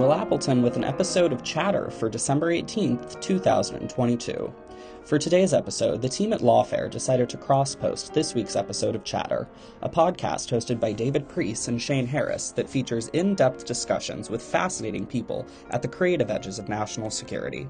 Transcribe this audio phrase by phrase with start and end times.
[0.00, 4.50] Will Appleton with an episode of Chatter for December 18th, 2022.
[5.04, 9.04] For today's episode, the team at Lawfare decided to cross post this week's episode of
[9.04, 9.46] Chatter,
[9.82, 14.40] a podcast hosted by David Priess and Shane Harris that features in depth discussions with
[14.40, 17.68] fascinating people at the creative edges of national security.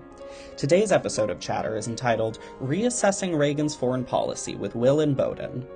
[0.56, 5.66] Today's episode of Chatter is entitled Reassessing Reagan's Foreign Policy with Will Inboden.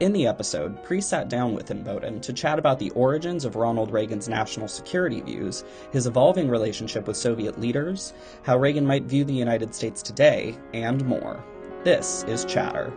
[0.00, 3.90] In the episode, Priess sat down with Inboden to chat about the origins of Ronald
[3.90, 9.32] Reagan's national security views, his evolving relationship with Soviet leaders, how Reagan might view the
[9.32, 11.44] United States today, and more.
[11.84, 12.92] This is Chatter.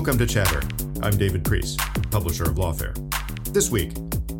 [0.00, 0.62] Welcome to Chatter.
[1.02, 1.76] I'm David Priess,
[2.10, 2.94] publisher of Lawfare.
[3.52, 3.92] This week,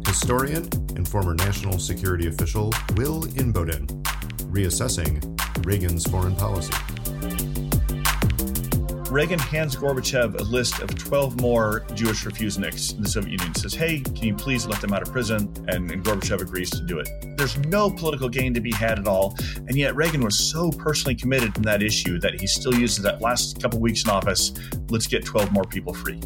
[0.06, 0.66] historian
[0.96, 3.86] and former national security official Will Inboden,
[4.50, 5.20] reassessing
[5.66, 6.72] Reagan's foreign policy.
[9.10, 13.52] Reagan hands Gorbachev a list of 12 more Jewish refuseniks in the Soviet Union.
[13.56, 15.52] Says, hey, can you please let them out of prison?
[15.66, 17.08] And, and, Gorbachev agrees to do it.
[17.36, 19.36] There's no political gain to be had at all.
[19.66, 23.20] And yet Reagan was so personally committed in that issue that he still uses that
[23.20, 24.52] last couple weeks in office.
[24.90, 26.20] Let's get 12 more people free.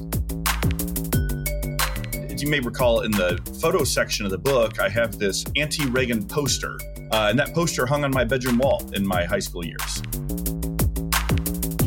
[2.30, 5.86] As you may recall, in the photo section of the book, I have this anti
[5.86, 6.78] Reagan poster.
[7.10, 10.02] Uh, and that poster hung on my bedroom wall in my high school years.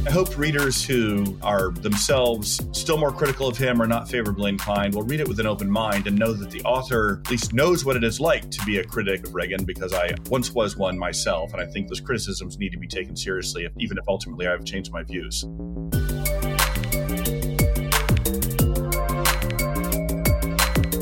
[0.07, 4.95] I hope readers who are themselves still more critical of him or not favorably inclined
[4.95, 7.83] will read it with an open mind and know that the author at least knows
[7.83, 10.97] what it is like to be a critic of Reagan because I once was one
[10.97, 11.51] myself.
[11.51, 14.93] And I think those criticisms need to be taken seriously, even if ultimately I've changed
[14.93, 15.43] my views.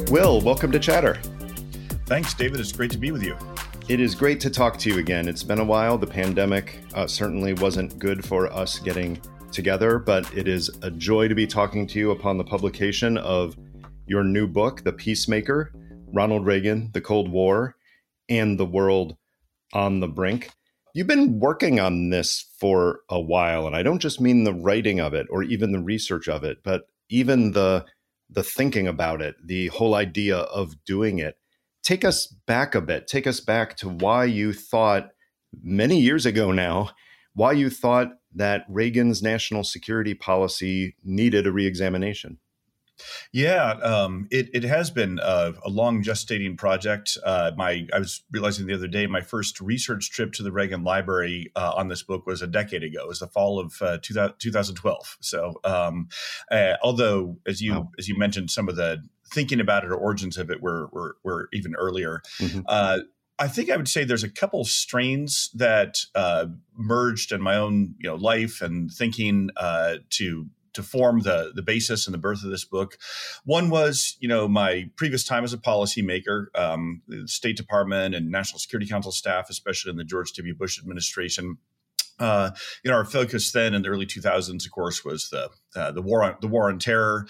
[0.09, 1.19] Will, welcome to Chatter.
[2.07, 2.59] Thanks, David.
[2.59, 3.37] It's great to be with you.
[3.87, 5.27] It is great to talk to you again.
[5.27, 5.95] It's been a while.
[5.99, 11.27] The pandemic uh, certainly wasn't good for us getting together, but it is a joy
[11.27, 13.55] to be talking to you upon the publication of
[14.07, 15.71] your new book, The Peacemaker
[16.11, 17.75] Ronald Reagan, the Cold War,
[18.27, 19.17] and the World
[19.73, 20.49] on the Brink.
[20.95, 24.99] You've been working on this for a while, and I don't just mean the writing
[24.99, 27.85] of it or even the research of it, but even the
[28.31, 31.37] the thinking about it, the whole idea of doing it
[31.85, 33.07] take us back a bit.
[33.07, 35.11] Take us back to why you thought
[35.63, 36.89] many years ago now,
[37.33, 42.39] why you thought that Reagan's national security policy needed a reexamination.
[43.33, 47.17] Yeah, um, it, it has been a, a long gestating project.
[47.25, 50.83] Uh, my I was realizing the other day my first research trip to the Reagan
[50.83, 53.01] Library uh, on this book was a decade ago.
[53.01, 55.17] It was the fall of uh, 2000, 2012.
[55.19, 56.07] So, um,
[56.49, 57.91] uh, although as you wow.
[57.99, 61.17] as you mentioned, some of the thinking about it or origins of it were were,
[61.23, 62.21] were even earlier.
[62.39, 62.61] Mm-hmm.
[62.65, 62.99] Uh,
[63.37, 66.47] I think I would say there's a couple strains that uh,
[66.77, 71.63] merged in my own you know life and thinking uh, to to form the the
[71.63, 72.97] basis and the birth of this book.
[73.43, 78.29] One was, you know, my previous time as a policymaker, um, the State Department and
[78.29, 80.53] National Security Council staff, especially in the George W.
[80.55, 81.57] Bush administration.
[82.19, 82.51] Uh,
[82.83, 86.01] you know, our focus then in the early 2000s, of course, was the uh, the
[86.01, 87.27] war on the war on terror,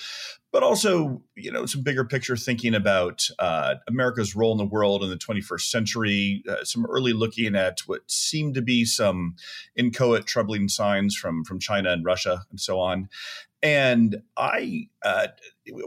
[0.52, 5.04] but also you know some bigger picture thinking about uh, America's role in the world
[5.04, 6.44] in the 21st century.
[6.48, 9.36] Uh, some early looking at what seemed to be some
[9.76, 13.10] inchoate troubling signs from from China and Russia and so on.
[13.64, 15.28] And I, uh,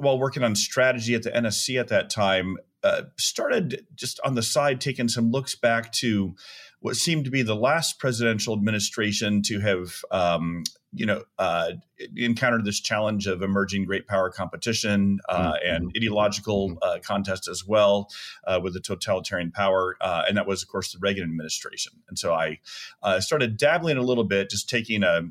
[0.01, 4.43] while working on strategy at the NSC at that time, uh, started just on the
[4.43, 6.35] side taking some looks back to
[6.81, 11.73] what seemed to be the last presidential administration to have um, you know, uh,
[12.17, 15.75] encountered this challenge of emerging great power competition uh, mm-hmm.
[15.75, 16.79] and ideological mm-hmm.
[16.83, 18.09] uh, contest as well
[18.47, 19.97] uh, with the totalitarian power.
[20.01, 21.93] Uh, and that was, of course, the Reagan administration.
[22.09, 22.61] And so I
[23.03, 25.23] uh, started dabbling a little bit, just taking a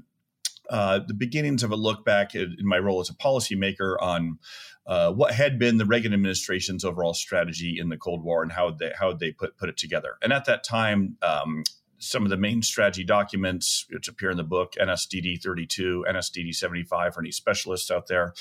[0.70, 4.38] uh, the beginnings of a look back in my role as a policymaker on
[4.88, 8.72] uh, what had been the Reagan administration's overall strategy in the Cold War and how
[8.72, 10.18] they how they put put it together.
[10.22, 11.64] And at that time, um,
[12.00, 17.14] some of the main strategy documents which appear in the book NSDD 32, NSDD 75
[17.14, 18.34] for any specialists out there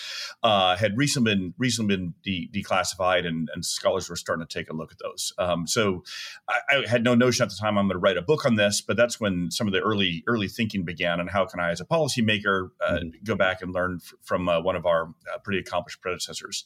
[0.43, 4.71] uh, had recently been recently been de- declassified and, and, scholars were starting to take
[4.71, 5.33] a look at those.
[5.39, 6.05] Um, so
[6.49, 8.55] I, I, had no notion at the time I'm going to write a book on
[8.55, 11.71] this, but that's when some of the early early thinking began and how can I
[11.71, 13.09] as a policymaker uh, mm-hmm.
[13.25, 16.65] go back and learn f- from uh, one of our uh, pretty accomplished predecessors.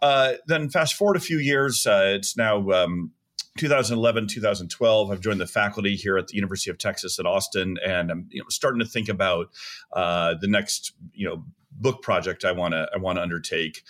[0.00, 3.12] Uh, then fast forward a few years, uh, it's now um,
[3.58, 8.10] 2011, 2012, I've joined the faculty here at the University of Texas at Austin, and
[8.10, 9.50] I'm you know, starting to think about
[9.92, 11.44] uh, the next you know
[11.82, 13.82] book project I want to I want to undertake,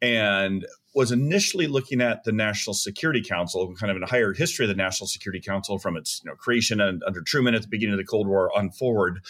[0.00, 4.64] and was initially looking at the National Security Council, kind of in a higher history
[4.64, 7.68] of the National Security Council from its you know, creation and under Truman at the
[7.68, 9.20] beginning of the Cold War on forward.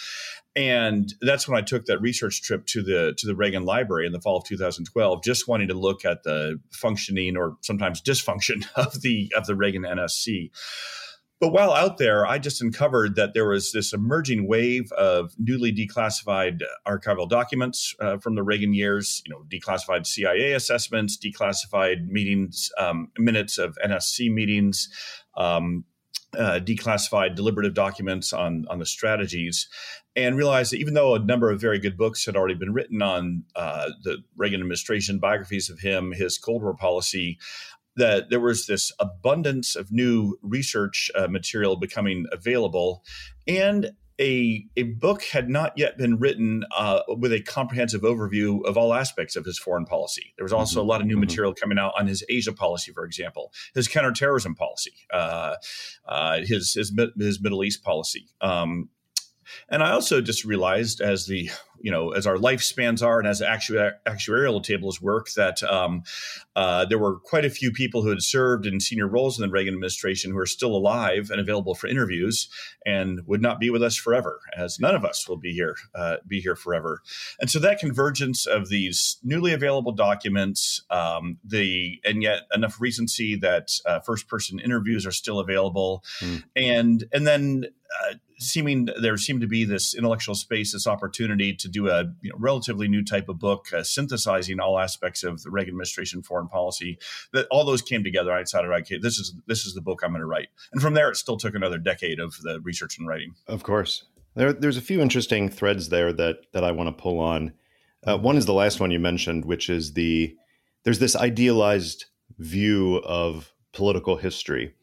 [0.57, 4.13] And that's when I took that research trip to the to the Reagan Library in
[4.13, 9.03] the fall of 2012, just wanting to look at the functioning or sometimes dysfunction of
[9.03, 10.51] the of the Reagan NSC.
[11.41, 15.73] But while out there, I just uncovered that there was this emerging wave of newly
[15.73, 22.71] declassified archival documents uh, from the Reagan years, you know, declassified CIA assessments, declassified meetings,
[22.77, 24.91] um, minutes of NSC meetings,
[25.35, 25.85] um,
[26.39, 29.67] uh, declassified deliberative documents on on the strategies,
[30.15, 33.01] and realized that even though a number of very good books had already been written
[33.01, 37.39] on uh, the Reagan administration, biographies of him, his Cold War policy,
[38.00, 43.05] that there was this abundance of new research uh, material becoming available
[43.47, 48.76] and a, a book had not yet been written uh, with a comprehensive overview of
[48.76, 50.35] all aspects of his foreign policy.
[50.37, 50.88] There was also mm-hmm.
[50.88, 51.20] a lot of new mm-hmm.
[51.20, 55.55] material coming out on his Asia policy, for example, his counterterrorism policy, uh,
[56.06, 58.29] uh, his, his, his Middle East policy.
[58.43, 58.91] Um,
[59.69, 61.50] and I also just realized as the
[61.81, 66.02] you know as our lifespans are and as actu- actuarial tables work that um,
[66.56, 69.52] uh, there were quite a few people who had served in senior roles in the
[69.52, 72.49] Reagan administration who are still alive and available for interviews
[72.85, 76.17] and would not be with us forever, as none of us will be here uh,
[76.26, 77.02] be here forever.
[77.41, 83.37] And so that convergence of these newly available documents, um, the and yet enough recency
[83.37, 86.43] that uh, first person interviews are still available, mm.
[86.55, 87.64] and and then
[88.05, 92.31] uh, seeming there seemed to be this intellectual space, this opportunity to do a you
[92.31, 96.49] know, relatively new type of book, uh, synthesizing all aspects of the Reagan administration foreign
[96.49, 96.99] policy.
[97.33, 98.33] That all those came together.
[98.33, 100.49] I decided, okay, this is this is the book I'm going to write.
[100.73, 103.35] And from there, it still took another decade of the research and writing.
[103.47, 104.05] Of course,
[104.35, 107.53] there, there's a few interesting threads there that that I want to pull on.
[108.07, 110.35] Uh, one is the last one you mentioned, which is the
[110.85, 112.07] there's this idealized
[112.39, 114.75] view of political history,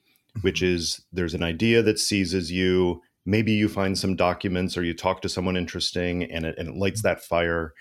[0.42, 0.76] which mm-hmm.
[0.76, 5.22] is there's an idea that seizes you maybe you find some documents or you talk
[5.22, 7.74] to someone interesting and it, and it lights that fire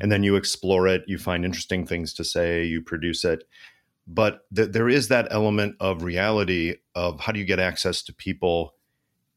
[0.00, 3.44] and then you explore it you find interesting things to say you produce it
[4.06, 8.12] but th- there is that element of reality of how do you get access to
[8.12, 8.74] people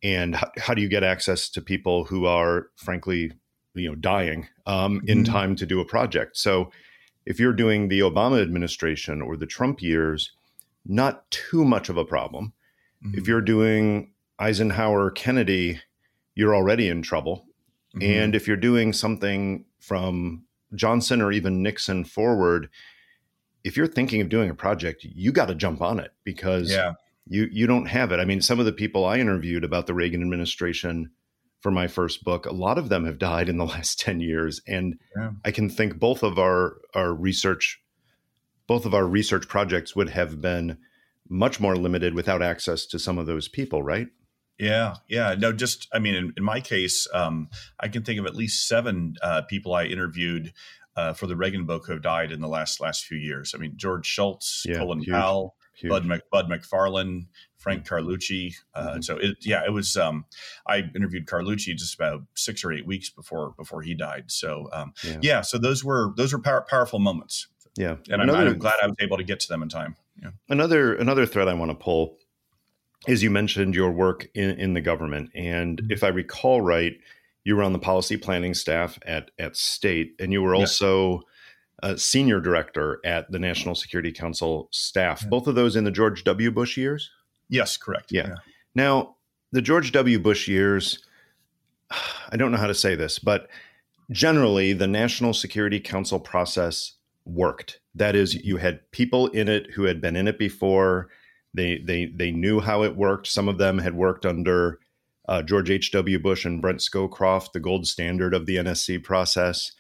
[0.04, 3.32] and how, how do you get access to people who are frankly
[3.74, 5.34] you know dying um, in mm-hmm.
[5.34, 6.70] time to do a project so
[7.26, 10.34] if you're doing the obama administration or the trump years
[10.86, 12.54] not too much of a problem
[13.04, 13.18] mm-hmm.
[13.18, 15.82] if you're doing Eisenhower, Kennedy,
[16.36, 17.48] you're already in trouble.
[17.96, 18.02] Mm-hmm.
[18.02, 22.70] And if you're doing something from Johnson or even Nixon forward,
[23.64, 26.94] if you're thinking of doing a project, you got to jump on it because yeah.
[27.28, 28.20] you you don't have it.
[28.20, 31.12] I mean, some of the people I interviewed about the Reagan administration
[31.60, 34.62] for my first book, a lot of them have died in the last 10 years
[34.68, 35.32] and yeah.
[35.46, 37.80] I can think both of our our research
[38.68, 40.78] both of our research projects would have been
[41.30, 44.08] much more limited without access to some of those people, right?
[44.64, 45.36] Yeah, yeah.
[45.38, 48.68] No, just I mean, in, in my case, um, I can think of at least
[48.68, 50.54] seven uh, people I interviewed
[50.96, 53.54] uh, for the Reagan book who have died in the last last few years.
[53.54, 55.90] I mean, George Shultz, yeah, Colin huge, Powell, huge.
[55.90, 57.28] Bud Mc, Bud McFarlane,
[57.58, 57.94] Frank mm-hmm.
[57.94, 58.54] Carlucci.
[58.74, 59.02] Uh, mm-hmm.
[59.02, 59.98] So it, yeah, it was.
[59.98, 60.26] Um,
[60.66, 64.32] I interviewed Carlucci just about six or eight weeks before before he died.
[64.32, 65.18] So um, yeah.
[65.22, 65.42] yeah.
[65.42, 67.48] so those were those were power, powerful moments.
[67.76, 69.96] Yeah, and another, I'm, I'm glad I was able to get to them in time.
[70.22, 70.30] Yeah.
[70.48, 72.18] Another another thread I want to pull
[73.08, 75.32] is you mentioned your work in, in the government.
[75.36, 75.92] And mm-hmm.
[75.92, 76.94] if I recall right,
[77.44, 81.24] you were on the policy planning staff at, at state, and you were also
[81.82, 85.28] a senior director at the National Security Council staff.
[85.30, 86.50] Both of those in the George W.
[86.52, 87.12] Bush years?
[87.50, 88.12] Yes, correct.
[88.12, 88.28] Yeah.
[88.30, 88.36] yeah.
[88.74, 89.16] Now,
[89.52, 90.20] the George W.
[90.20, 91.06] Bush years,
[92.30, 93.50] I don't know how to say this, but
[94.12, 96.94] generally the National Security Council process
[97.26, 97.80] worked.
[97.96, 101.10] That is, you had people in it who had been in it before.
[101.54, 103.28] They they they knew how it worked.
[103.28, 104.80] Some of them had worked under
[105.28, 105.92] uh, George H.
[105.92, 106.20] W.
[106.20, 109.72] Bush and Brent Scowcroft, the gold standard of the NSC process.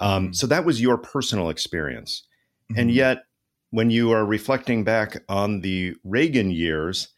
[0.00, 0.32] Um, mm-hmm.
[0.32, 2.26] So that was your personal experience,
[2.70, 2.80] mm-hmm.
[2.80, 3.24] and yet
[3.70, 7.08] when you are reflecting back on the Reagan years,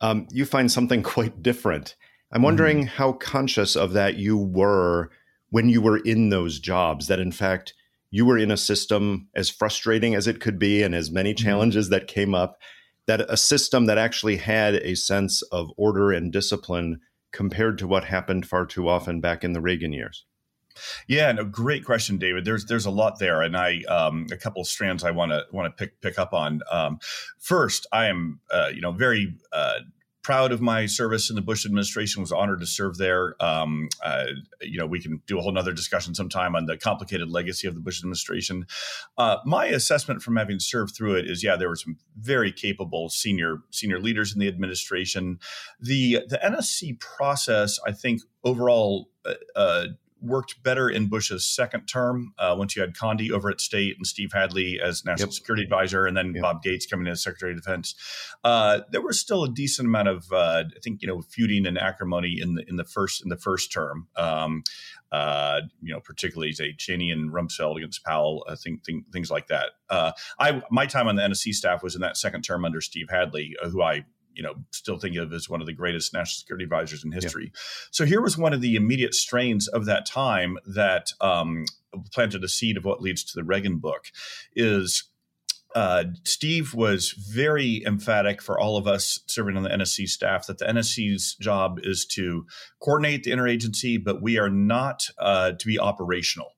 [0.00, 1.96] um, you find something quite different.
[2.32, 2.96] I'm wondering mm-hmm.
[2.96, 5.10] how conscious of that you were
[5.50, 7.08] when you were in those jobs.
[7.08, 7.74] That in fact
[8.10, 11.44] you were in a system as frustrating as it could be and as many mm-hmm.
[11.44, 12.58] challenges that came up
[13.10, 17.00] that a system that actually had a sense of order and discipline
[17.32, 20.24] compared to what happened far too often back in the Reagan years?
[21.08, 22.44] Yeah, no, great question, David.
[22.44, 25.76] There's there's a lot there, and I um, a couple strands I want to want
[25.76, 26.60] to pick pick up on.
[26.70, 27.00] Um,
[27.40, 29.80] first, I am uh, you know very uh,
[30.22, 32.20] proud of my service in the Bush administration.
[32.20, 33.34] Was honored to serve there.
[33.40, 34.26] Um, uh,
[34.60, 37.74] you know, we can do a whole nother discussion sometime on the complicated legacy of
[37.74, 38.66] the Bush administration.
[39.16, 43.08] Uh, my assessment from having served through it is, yeah, there were some very capable
[43.08, 45.38] senior senior leaders in the administration.
[45.80, 49.10] The the NSC process, I think, overall.
[49.24, 49.86] Uh, uh
[50.22, 54.06] worked better in Bush's second term uh, once you had Condi over at State and
[54.06, 55.34] Steve Hadley as National yep.
[55.34, 56.42] Security Advisor, and then yep.
[56.42, 57.94] Bob Gates coming in as Secretary of Defense.
[58.44, 61.78] Uh, there was still a decent amount of, uh, I think, you know, feuding and
[61.78, 64.08] acrimony in the in the first in the first term.
[64.16, 64.62] Um,
[65.12, 69.48] uh, you know, particularly say Cheney and Rumsfeld against Powell, I think, think things like
[69.48, 69.70] that.
[69.88, 73.08] Uh, I my time on the NSC staff was in that second term under Steve
[73.10, 76.38] Hadley, uh, who I you know still think of as one of the greatest national
[76.38, 77.50] security advisors in history.
[77.52, 77.60] Yeah.
[77.90, 81.66] So here was one of the immediate strains of that time that um,
[82.12, 84.06] planted a seed of what leads to the Reagan book.
[84.54, 85.10] Is
[85.74, 90.58] uh, Steve was very emphatic for all of us serving on the NSC staff that
[90.58, 92.44] the NSC's job is to
[92.82, 96.52] coordinate the interagency, but we are not uh, to be operational.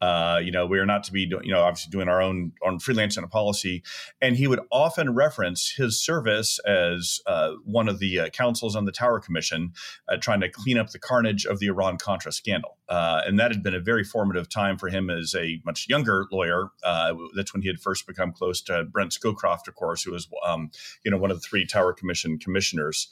[0.00, 2.52] Uh, you know, we are not to be, do, you know, obviously doing our own
[2.64, 3.82] on freelance and a policy.
[4.20, 8.84] And he would often reference his service as uh, one of the uh, counsels on
[8.84, 9.72] the Tower Commission,
[10.08, 12.78] uh, trying to clean up the carnage of the Iran Contra scandal.
[12.88, 16.26] Uh, and that had been a very formative time for him as a much younger
[16.30, 16.70] lawyer.
[16.84, 20.28] Uh, that's when he had first become close to Brent Scowcroft, of course, who was,
[20.46, 20.70] um,
[21.04, 23.08] you know, one of the three Tower Commission commissioners.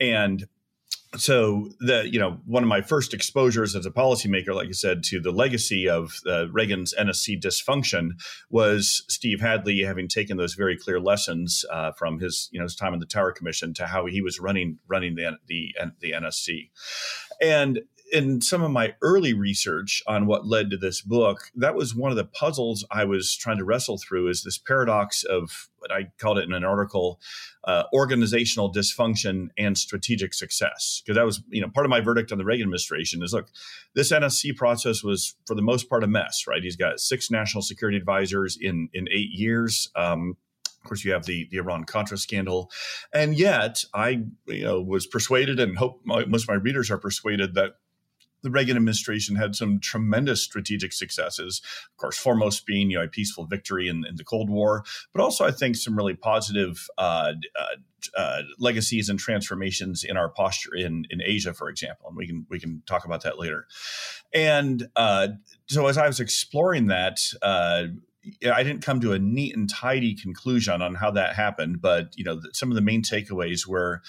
[0.00, 0.46] And
[1.16, 5.02] so the you know one of my first exposures as a policymaker like i said
[5.02, 8.10] to the legacy of uh, reagan's nsc dysfunction
[8.50, 12.76] was steve hadley having taken those very clear lessons uh, from his you know his
[12.76, 16.70] time in the tower commission to how he was running running the the, the nsc
[17.40, 17.80] and
[18.12, 22.10] in some of my early research on what led to this book, that was one
[22.10, 26.08] of the puzzles I was trying to wrestle through is this paradox of what I
[26.18, 27.20] called it in an article,
[27.64, 31.02] uh, organizational dysfunction and strategic success.
[31.04, 33.48] Because that was, you know, part of my verdict on the Reagan administration is look,
[33.94, 36.62] this NSC process was for the most part a mess, right?
[36.62, 39.90] He's got six national security advisors in in eight years.
[39.96, 40.36] Um,
[40.84, 42.70] of course, you have the the Iran Contra scandal,
[43.12, 46.98] and yet I, you know, was persuaded, and hope my, most of my readers are
[46.98, 47.76] persuaded that
[48.44, 51.62] the Reagan administration had some tremendous strategic successes.
[51.90, 55.22] Of course, foremost being you know a peaceful victory in, in the Cold War, but
[55.22, 57.76] also I think some really positive uh, uh,
[58.16, 62.46] uh, legacies and transformations in our posture in in Asia, for example, and we can
[62.50, 63.66] we can talk about that later.
[64.32, 65.28] And uh,
[65.66, 67.18] so as I was exploring that.
[67.42, 67.84] Uh,
[68.50, 72.24] I didn't come to a neat and tidy conclusion on how that happened, but you
[72.24, 74.00] know, some of the main takeaways were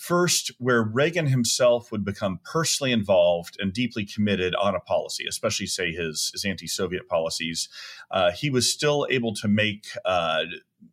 [0.00, 5.66] First, where Reagan himself would become personally involved and deeply committed on a policy, especially,
[5.66, 7.68] say, his, his anti Soviet policies,
[8.10, 10.44] uh, he was still able to make, uh,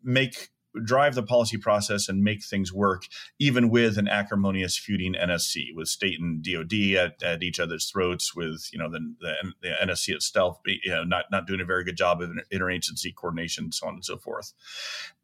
[0.03, 0.49] make
[0.83, 3.03] drive the policy process and make things work,
[3.39, 8.35] even with an acrimonious feuding NSC, with state and DoD at, at each other's throats,
[8.35, 11.85] with you know the, the, the NSC itself, you know, not not doing a very
[11.85, 14.51] good job of interagency coordination, so on and so forth.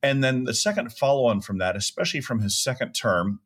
[0.01, 3.41] And then the second follow on from that, especially from his second term,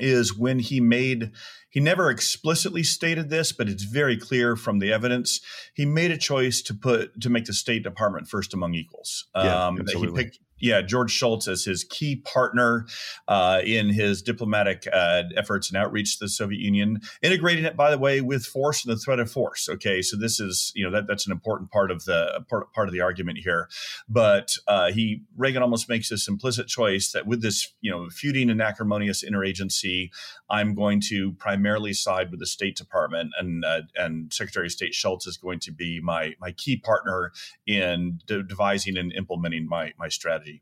[0.00, 1.30] is when he made
[1.70, 5.40] he never explicitly stated this but it's very clear from the evidence.
[5.74, 9.26] He made a choice to put to make the state department first among equals.
[9.34, 12.86] Yeah, um, he picked yeah, George Shultz as his key partner
[13.28, 17.90] uh, in his diplomatic uh, efforts and outreach to the Soviet Union, integrating it, by
[17.90, 19.68] the way, with force and the threat of force.
[19.68, 22.88] Okay, so this is you know that that's an important part of the part, part
[22.88, 23.68] of the argument here.
[24.08, 28.48] But uh, he Reagan almost makes this implicit choice that with this you know feuding
[28.48, 30.08] and acrimonious interagency,
[30.48, 34.94] I'm going to primarily side with the State Department, and uh, and Secretary of State
[34.94, 37.32] Shultz is going to be my my key partner
[37.66, 40.53] in de- devising and implementing my my strategy.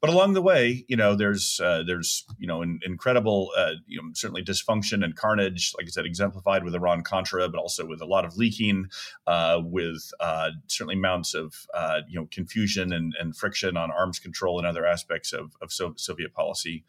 [0.00, 4.00] But along the way, you know, there's uh, there's you know in, incredible uh, you
[4.00, 8.00] know certainly dysfunction and carnage, like I said, exemplified with Iran Contra, but also with
[8.00, 8.86] a lot of leaking,
[9.26, 14.18] uh, with uh, certainly amounts of uh, you know confusion and, and friction on arms
[14.18, 16.84] control and other aspects of, of Soviet policy,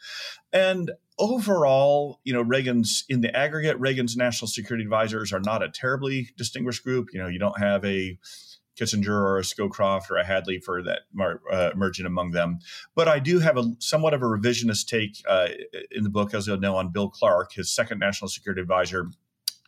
[0.52, 5.70] and overall, you know, Reagan's in the aggregate, Reagan's national security advisors are not a
[5.70, 7.10] terribly distinguished group.
[7.14, 8.18] You know, you don't have a
[8.80, 11.02] Kissinger or a Scowcroft or a Hadley for that
[11.52, 12.60] uh, emerging among them.
[12.96, 15.50] But I do have a somewhat of a revisionist take uh,
[15.92, 19.10] in the book, as you'll know, on Bill Clark, his second national security advisor,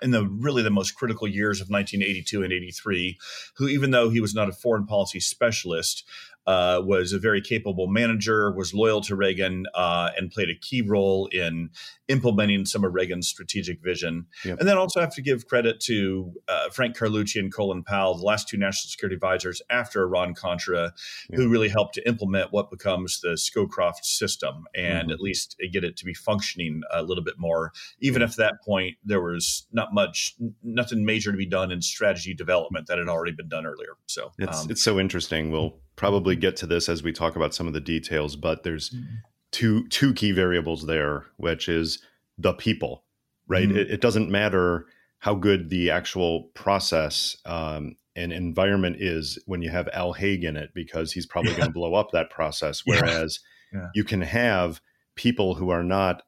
[0.01, 3.17] in the really the most critical years of 1982 and 83,
[3.55, 6.05] who, even though he was not a foreign policy specialist,
[6.47, 10.81] uh, was a very capable manager, was loyal to Reagan, uh, and played a key
[10.81, 11.69] role in
[12.07, 14.27] implementing some of Reagan's strategic vision.
[14.43, 14.59] Yep.
[14.59, 18.25] And then also have to give credit to uh, Frank Carlucci and Colin Powell, the
[18.25, 20.93] last two national security advisors after Iran Contra,
[21.29, 21.39] yep.
[21.39, 25.11] who really helped to implement what becomes the Scowcroft system and mm-hmm.
[25.11, 27.71] at least get it to be functioning a little bit more.
[27.99, 31.81] Even if at that point there was not much, nothing major to be done in
[31.81, 33.97] strategy development that had already been done earlier.
[34.05, 35.51] So it's, um, it's so interesting.
[35.51, 38.89] We'll probably get to this as we talk about some of the details, but there's
[38.89, 39.15] mm-hmm.
[39.51, 42.01] two two key variables there, which is
[42.37, 43.03] the people,
[43.47, 43.67] right?
[43.67, 43.77] Mm-hmm.
[43.77, 44.87] It, it, doesn't matter
[45.19, 50.57] how good the actual process um, and environment is when you have Al Haig in
[50.57, 51.57] it, because he's probably yeah.
[51.57, 52.81] going to blow up that process.
[52.85, 53.39] Whereas
[53.73, 53.79] yeah.
[53.79, 53.87] Yeah.
[53.95, 54.81] you can have
[55.15, 56.23] people who are not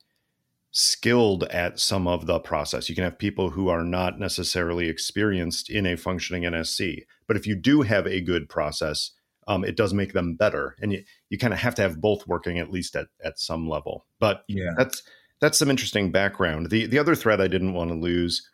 [0.72, 2.88] skilled at some of the process.
[2.88, 7.06] You can have people who are not necessarily experienced in a functioning NSC.
[7.28, 9.12] But if you do have a good process,
[9.48, 10.76] um, it does make them better.
[10.82, 13.68] And you, you kind of have to have both working at least at, at some
[13.68, 14.06] level.
[14.20, 15.04] But yeah, that's
[15.40, 16.70] that's some interesting background.
[16.70, 18.48] The the other thread I didn't want to lose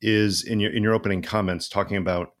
[0.00, 2.34] is in your in your opening comments talking about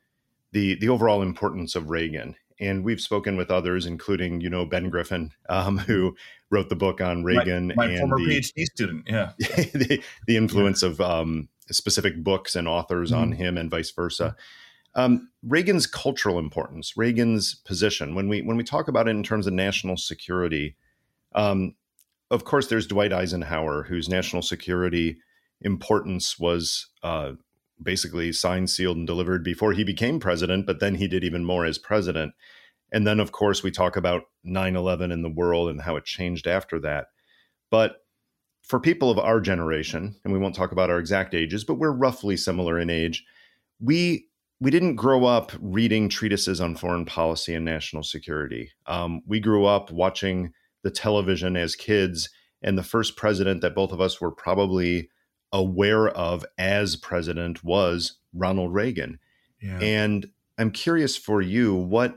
[0.52, 2.36] the the overall importance of Reagan.
[2.60, 6.14] And we've spoken with others, including you know Ben Griffin, um, who
[6.50, 7.72] wrote the book on Reagan.
[7.74, 10.90] My, my and former the, PhD student, yeah, the, the influence yeah.
[10.90, 13.20] of um, specific books and authors mm-hmm.
[13.20, 14.36] on him, and vice versa.
[14.96, 19.46] Um, Reagan's cultural importance, Reagan's position, when we when we talk about it in terms
[19.46, 20.76] of national security,
[21.34, 21.74] um,
[22.30, 25.18] of course, there's Dwight Eisenhower, whose national security
[25.60, 27.32] importance was uh,
[27.82, 31.64] basically signed, sealed, and delivered before he became president, but then he did even more
[31.64, 32.34] as president.
[32.92, 36.04] And then, of course, we talk about 9 11 in the world and how it
[36.04, 37.06] changed after that.
[37.70, 38.04] But
[38.62, 41.92] for people of our generation, and we won't talk about our exact ages, but we're
[41.92, 43.24] roughly similar in age,
[43.80, 44.28] we
[44.60, 48.70] we didn't grow up reading treatises on foreign policy and national security.
[48.86, 52.30] Um, we grew up watching the television as kids,
[52.62, 55.08] and the first president that both of us were probably
[55.52, 59.18] aware of as president was Ronald Reagan.
[59.60, 59.78] Yeah.
[59.80, 60.26] And
[60.58, 62.16] I'm curious for you what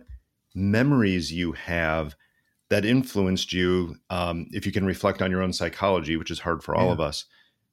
[0.53, 2.15] memories you have
[2.69, 6.63] that influenced you, um, if you can reflect on your own psychology, which is hard
[6.63, 6.93] for all yeah.
[6.93, 7.25] of us.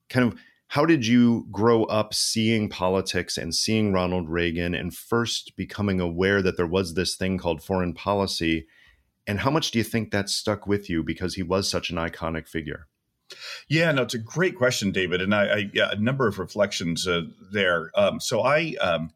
[0.09, 5.57] Kind of how did you grow up seeing politics and seeing Ronald Reagan and first
[5.57, 8.67] becoming aware that there was this thing called foreign policy?
[9.27, 11.97] And how much do you think that stuck with you because he was such an
[11.97, 12.89] iconic figure?
[13.69, 17.07] Yeah, no, it's a great question, David, and I, I yeah, a number of reflections
[17.07, 17.91] uh, there.
[17.95, 19.11] Um, so I, um,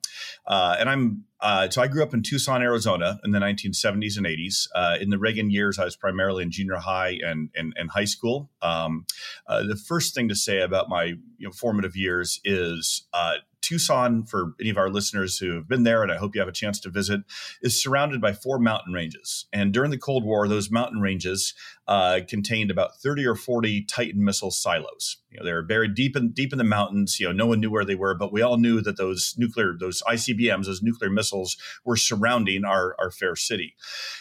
[0.47, 4.27] uh, and I'm uh, so I grew up in Tucson, Arizona, in the 1970s and
[4.27, 4.67] 80s.
[4.75, 8.07] Uh, in the Reagan years, I was primarily in junior high and and, and high
[8.07, 8.51] school.
[8.61, 9.07] Um,
[9.47, 13.37] uh, the first thing to say about my you know, formative years is uh,
[13.69, 16.49] Tucson, for any of our listeners who have been there, and I hope you have
[16.49, 17.21] a chance to visit,
[17.61, 19.47] is surrounded by four mountain ranges.
[19.53, 21.53] And during the Cold War, those mountain ranges
[21.87, 25.19] uh, contained about 30 or 40 Titan missile silos.
[25.31, 27.21] You know, they were buried deep in deep in the mountains.
[27.21, 29.77] You know, no one knew where they were, but we all knew that those nuclear,
[29.79, 33.75] those ICBMs, those nuclear missiles, were surrounding our, our fair city.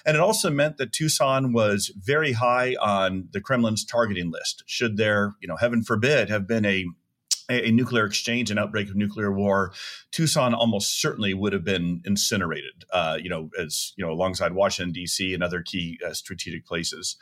[0.05, 4.63] And it also meant that Tucson was very high on the Kremlin's targeting list.
[4.65, 6.85] Should there, you know, heaven forbid, have been a
[7.49, 9.73] a, nuclear exchange, an outbreak of nuclear war,
[10.11, 12.85] Tucson almost certainly would have been incinerated.
[12.91, 15.33] Uh, you know, as you know, alongside Washington D.C.
[15.33, 17.15] and other key uh, strategic places.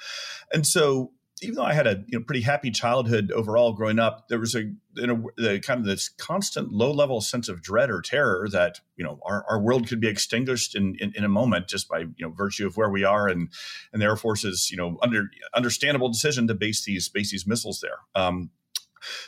[0.52, 1.12] And so,
[1.42, 4.56] even though I had a you know pretty happy childhood overall growing up, there was
[4.56, 8.80] a, a the kind of this constant low level sense of dread or terror that
[8.96, 12.00] you know our, our world could be extinguished in, in, in a moment just by
[12.00, 13.50] you know virtue of where we are and
[13.92, 17.82] and the Air Force's you know under understandable decision to base these base these missiles
[17.82, 18.00] there.
[18.16, 18.50] Um,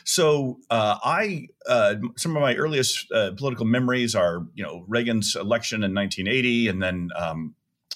[0.04, 5.36] so uh, I, uh, some of my earliest uh, political memories are, you know, Reagan's
[5.36, 7.54] election in 1980, and then, um,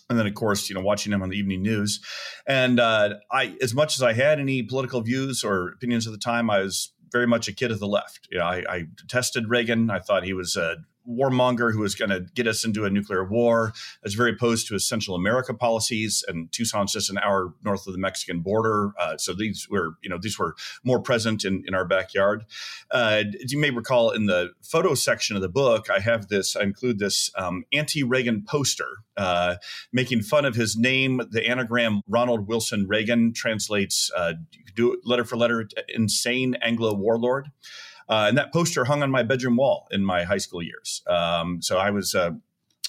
[0.09, 2.01] and then of course, you know, watching him on the evening news.
[2.47, 6.19] And uh, I, as much as I had any political views or opinions at the
[6.19, 8.29] time, I was very much a kid of the left.
[8.31, 9.91] You know, I, I detested Reagan.
[9.91, 10.77] I thought he was a
[11.09, 13.73] warmonger who was going to get us into a nuclear war.
[14.03, 17.93] Is very opposed to his Central America policies, and Tucson's just an hour north of
[17.93, 18.93] the Mexican border.
[18.99, 22.45] Uh, so these were, you know, these were more present in, in our backyard.
[22.91, 26.63] Uh, you may recall in the photo section of the book, I have this, I
[26.63, 29.57] include this um, anti Reagan poster uh,
[29.93, 31.21] making fun of his name.
[31.31, 34.35] The anagram Ronald Wilson Reagan translates, uh,
[34.75, 37.51] do letter for letter, insane Anglo warlord.
[38.09, 41.03] Uh, and that poster hung on my bedroom wall in my high school years.
[41.07, 42.33] Um, so I was, uh,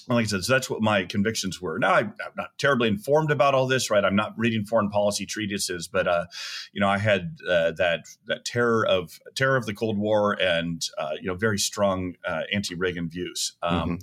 [0.08, 1.78] like I said, so that's what my convictions were.
[1.78, 4.04] Now I'm, I'm, not terribly informed about all this, right?
[4.04, 6.26] I'm not reading foreign policy treatises, but uh,
[6.72, 10.86] you know, I had uh, that that terror of terror of the Cold War and
[10.98, 13.56] uh, you know very strong uh, anti-Reagan views.
[13.62, 13.94] Um, mm-hmm.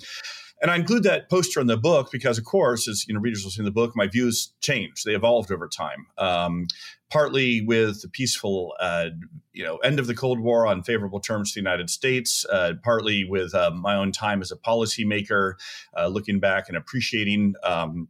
[0.62, 3.43] And I include that poster in the book because, of course, as you know, readers
[3.43, 5.06] will see in the book, my views changed.
[5.06, 6.06] They evolved over time.
[6.19, 6.67] Um,
[7.10, 9.08] partly with the peaceful, uh,
[9.54, 12.45] you know, end of the Cold War on favorable terms to the United States.
[12.45, 15.54] Uh, partly with uh, my own time as a policymaker,
[15.97, 17.56] uh, looking back and appreciating.
[17.63, 18.08] Um,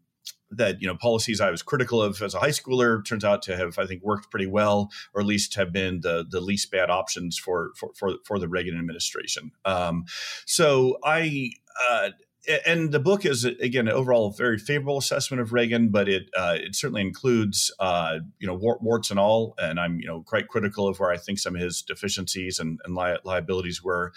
[0.53, 3.55] that you know policies I was critical of as a high schooler turns out to
[3.55, 6.89] have I think worked pretty well, or at least have been the the least bad
[6.89, 9.51] options for for for, for the Reagan administration.
[9.63, 10.03] Um,
[10.45, 11.51] so I
[11.89, 12.09] uh,
[12.65, 16.57] and the book is again overall a very favorable assessment of Reagan, but it uh,
[16.57, 20.87] it certainly includes uh, you know warts and all, and I'm you know quite critical
[20.87, 24.11] of where I think some of his deficiencies and, and li- liabilities were,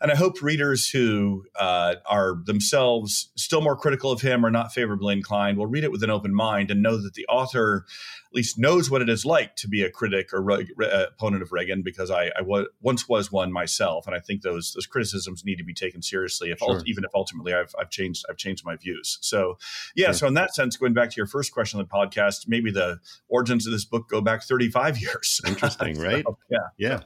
[0.00, 4.72] and I hope readers who uh, are themselves still more critical of him or not
[4.72, 7.84] favorably inclined will read it with an open mind and know that the author
[8.28, 11.06] at least knows what it is like to be a critic or re- re- uh,
[11.06, 14.72] opponent of Reagan because I, I w- once was one myself, and I think those
[14.74, 16.50] those criticisms need to be taken seriously.
[16.50, 16.82] If sure.
[16.84, 19.18] even if ultimately I've, I've changed I've changed my views.
[19.20, 19.58] So
[19.96, 22.70] yeah, so in that sense, going back to your first question on the podcast, maybe
[22.70, 25.40] the origins of this book go back 35 years.
[25.46, 26.24] Interesting, so, right?
[26.50, 27.00] Yeah, yeah.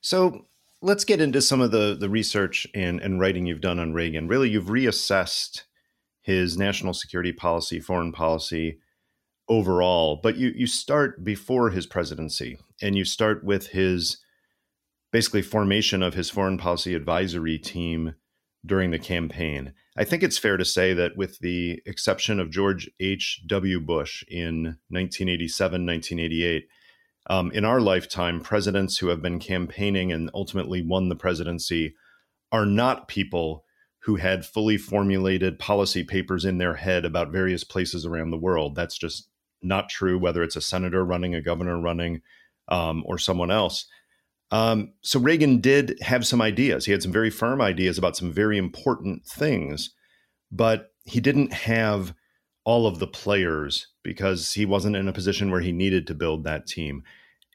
[0.00, 0.46] So
[0.82, 4.28] let's get into some of the the research and, and writing you've done on Reagan.
[4.28, 5.62] Really, you've reassessed
[6.20, 8.78] his national security policy, foreign policy,
[9.48, 14.18] overall, but you you start before his presidency and you start with his
[15.12, 18.14] basically formation of his foreign policy advisory team
[18.64, 19.72] during the campaign.
[19.96, 23.80] I think it's fair to say that with the exception of George H.W.
[23.80, 26.68] Bush in 1987, 1988,
[27.28, 31.94] um, in our lifetime, presidents who have been campaigning and ultimately won the presidency
[32.52, 33.64] are not people
[34.04, 38.74] who had fully formulated policy papers in their head about various places around the world.
[38.74, 39.28] That's just
[39.62, 42.22] not true, whether it's a senator running, a governor running,
[42.68, 43.86] um, or someone else.
[44.50, 46.84] Um, so Reagan did have some ideas.
[46.84, 49.90] He had some very firm ideas about some very important things,
[50.50, 52.14] but he didn't have
[52.64, 56.44] all of the players because he wasn't in a position where he needed to build
[56.44, 57.02] that team.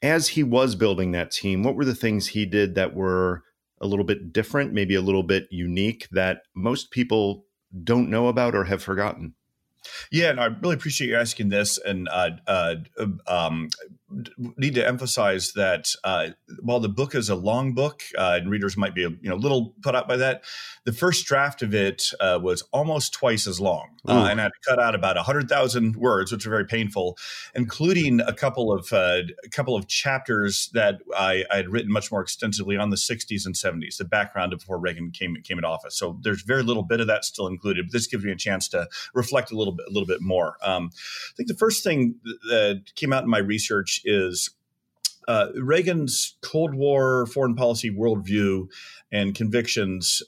[0.01, 3.43] As he was building that team, what were the things he did that were
[3.81, 7.45] a little bit different, maybe a little bit unique that most people
[7.83, 9.35] don't know about or have forgotten?
[10.11, 11.77] Yeah, and I really appreciate you asking this.
[11.77, 12.75] And uh, uh,
[13.27, 13.69] um,
[14.57, 16.29] need to emphasize that uh,
[16.61, 19.37] while the book is a long book, uh, and readers might be you know a
[19.37, 20.43] little put out by that,
[20.83, 24.51] the first draft of it uh, was almost twice as long, uh, and I had
[24.51, 27.17] to cut out about hundred thousand words, which are very painful,
[27.55, 32.11] including a couple of uh, a couple of chapters that I, I, had written much
[32.11, 35.67] more extensively on the '60s and '70s, the background of before Reagan came came into
[35.67, 35.97] office.
[35.97, 38.67] So there's very little bit of that still included, but this gives me a chance
[38.69, 40.57] to reflect a little bit a little bit more.
[40.61, 42.15] Um, I think the first thing
[42.49, 44.51] that came out in my research is
[45.27, 48.67] uh, Reagan's Cold War foreign policy worldview
[49.15, 50.21] and convictions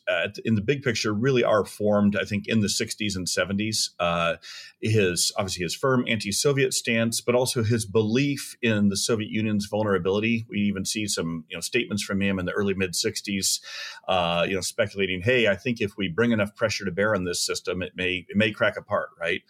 [0.46, 3.90] in the big picture really are formed, I think, in the 60s and 70s.
[4.00, 4.36] Uh,
[4.82, 10.46] his obviously his firm anti-Soviet stance, but also his belief in the Soviet Union's vulnerability.
[10.50, 13.60] We even see some you know statements from him in the early mid 60s,
[14.08, 17.24] uh, you know, speculating, "Hey, I think if we bring enough pressure to bear on
[17.24, 19.42] this system, it may it may crack apart." Right,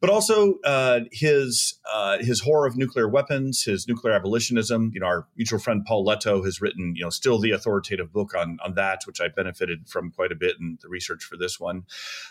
[0.00, 4.90] but also uh, his uh, his horror of nuclear weapons, his nuclear abolitionism.
[4.92, 8.34] You know, our mutual friend Paul Lettow has written, you know, still the authoritative book
[8.34, 11.58] on on that, which I benefited from quite a bit in the research for this
[11.58, 11.84] one,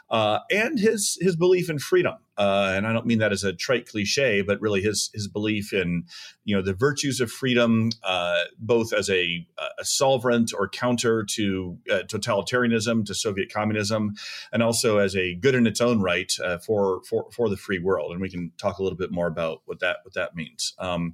[0.09, 2.15] uh, and his his belief in freedom.
[2.37, 5.73] Uh, and I don't mean that as a trite cliche, but really his his belief
[5.73, 6.05] in
[6.43, 9.45] you know the virtues of freedom, uh, both as a,
[9.79, 14.15] a solvent or counter to uh, totalitarianism, to Soviet communism,
[14.51, 17.79] and also as a good in its own right uh, for for for the free
[17.79, 18.11] world.
[18.11, 20.73] And we can talk a little bit more about what that what that means.
[20.79, 21.13] Um,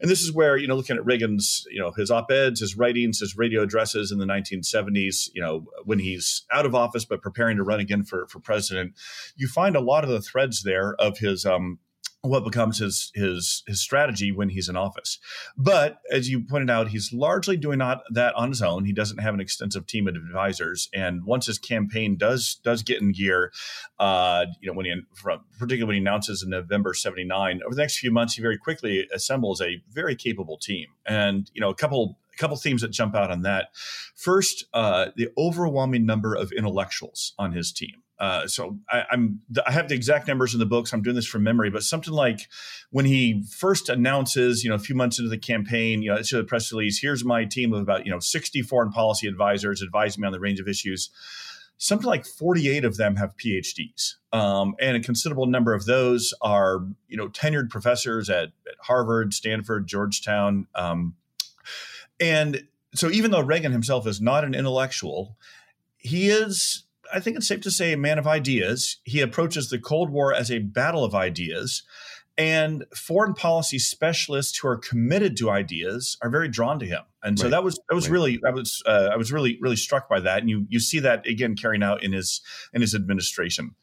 [0.00, 2.76] and this is where you know looking at Reagan's you know his op eds, his
[2.76, 4.26] writings, his radio addresses in the
[4.74, 8.40] 1970s, you know when he's out of office but preparing to run again for for
[8.40, 8.92] president,
[9.36, 11.78] you find a lot of the threads there of his um,
[12.22, 15.18] what becomes his his his strategy when he's in office.
[15.56, 18.84] But as you pointed out, he's largely doing not that on his own.
[18.84, 23.00] He doesn't have an extensive team of advisors, and once his campaign does does get
[23.00, 23.52] in gear,
[23.98, 27.80] uh, you know when he from, particularly when he announces in November '79, over the
[27.80, 31.74] next few months, he very quickly assembles a very capable team, and you know a
[31.74, 33.68] couple couple themes that jump out on that.
[34.14, 38.02] First, uh, the overwhelming number of intellectuals on his team.
[38.18, 40.92] Uh, so I, am I have the exact numbers in the books.
[40.92, 42.48] I'm doing this from memory, but something like
[42.90, 46.32] when he first announces, you know, a few months into the campaign, you know, it's
[46.32, 46.98] a press release.
[47.00, 50.40] Here's my team of about you know 60 foreign policy advisors advising me on the
[50.40, 51.10] range of issues.
[51.80, 56.80] Something like 48 of them have PhDs, um, and a considerable number of those are
[57.06, 61.14] you know tenured professors at, at Harvard, Stanford, Georgetown, um,
[62.20, 65.36] and so even though Reagan himself is not an intellectual,
[65.96, 68.98] he is I think it's safe to say, a man of ideas.
[69.04, 71.82] He approaches the Cold War as a battle of ideas.
[72.36, 77.38] And foreign policy specialists who are committed to ideas are very drawn to him and
[77.38, 78.12] so that was that was right.
[78.12, 81.00] really I was uh, I was really really struck by that, and you you see
[81.00, 82.40] that again carrying out in his
[82.72, 83.74] in his administration.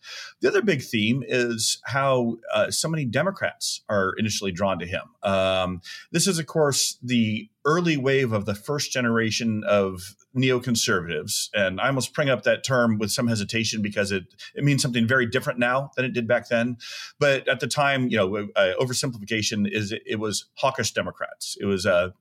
[0.42, 5.02] The other big theme is how uh, so many Democrats are initially drawn to him.
[5.24, 11.82] Um, this is, of course, the early wave of the first generation of neoconservatives, and
[11.82, 15.26] I almost bring up that term with some hesitation because it it means something very
[15.26, 16.78] different now than it did back then.
[17.20, 21.58] But at the time, you know, uh, oversimplification is it, it, was hawkish Democrats.
[21.60, 22.12] It was uh,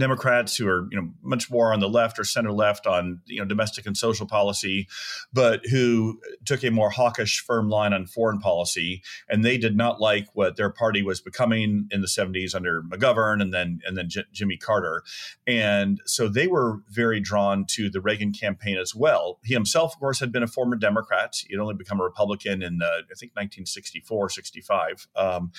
[0.00, 3.38] Democrats who are you know much more on the left or center left on you
[3.38, 4.88] know domestic and social policy,
[5.32, 10.00] but who took a more hawkish, firm line on foreign policy, and they did not
[10.00, 14.08] like what their party was becoming in the 70s under McGovern and then and then
[14.08, 15.02] J- Jimmy Carter,
[15.46, 19.38] and so they were very drawn to the Reagan campaign as well.
[19.44, 21.36] He himself, of course, had been a former Democrat.
[21.46, 25.52] He had only become a Republican in uh, I think 1964, 65, um,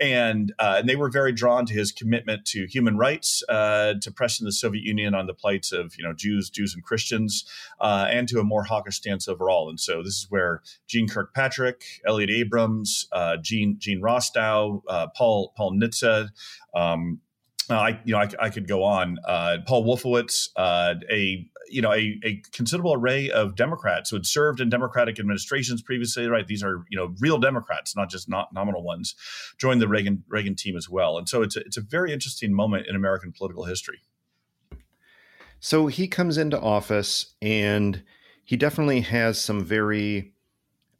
[0.00, 3.42] and uh, and they were very drawn to his commitment to human rights.
[3.48, 6.74] Uh, uh, to pressing the Soviet Union on the plights of you know Jews, Jews
[6.74, 7.44] and Christians,
[7.80, 9.68] uh, and to a more hawkish stance overall.
[9.68, 15.52] And so this is where Jeane Kirkpatrick, Elliott Abrams, uh, Gene Gene Rostow, uh, Paul
[15.56, 16.28] Paul Nitze.
[16.74, 17.20] Um,
[17.70, 19.18] uh, I you know I, I could go on.
[19.26, 24.26] Uh, Paul Wolfowitz, uh, a you know a, a, considerable array of Democrats who had
[24.26, 26.26] served in Democratic administrations previously.
[26.26, 29.14] Right, these are you know real Democrats, not just not nominal ones,
[29.58, 31.18] joined the Reagan Reagan team as well.
[31.18, 34.00] And so it's a, it's a very interesting moment in American political history.
[35.60, 38.02] So he comes into office and
[38.44, 40.32] he definitely has some very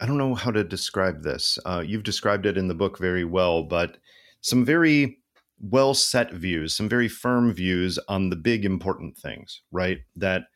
[0.00, 1.60] I don't know how to describe this.
[1.64, 3.98] Uh, you've described it in the book very well, but
[4.40, 5.18] some very
[5.60, 10.00] well set views, some very firm views on the big important things, right?
[10.16, 10.46] That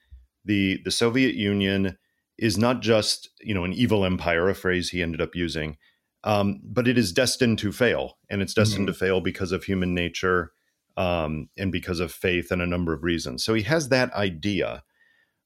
[0.46, 1.98] the the Soviet Union
[2.38, 5.76] is not just you know an evil empire, a phrase he ended up using,
[6.24, 8.94] um, but it is destined to fail, and it's destined mm-hmm.
[8.94, 10.52] to fail because of human nature
[10.96, 13.44] um, and because of faith and a number of reasons.
[13.44, 14.82] So he has that idea,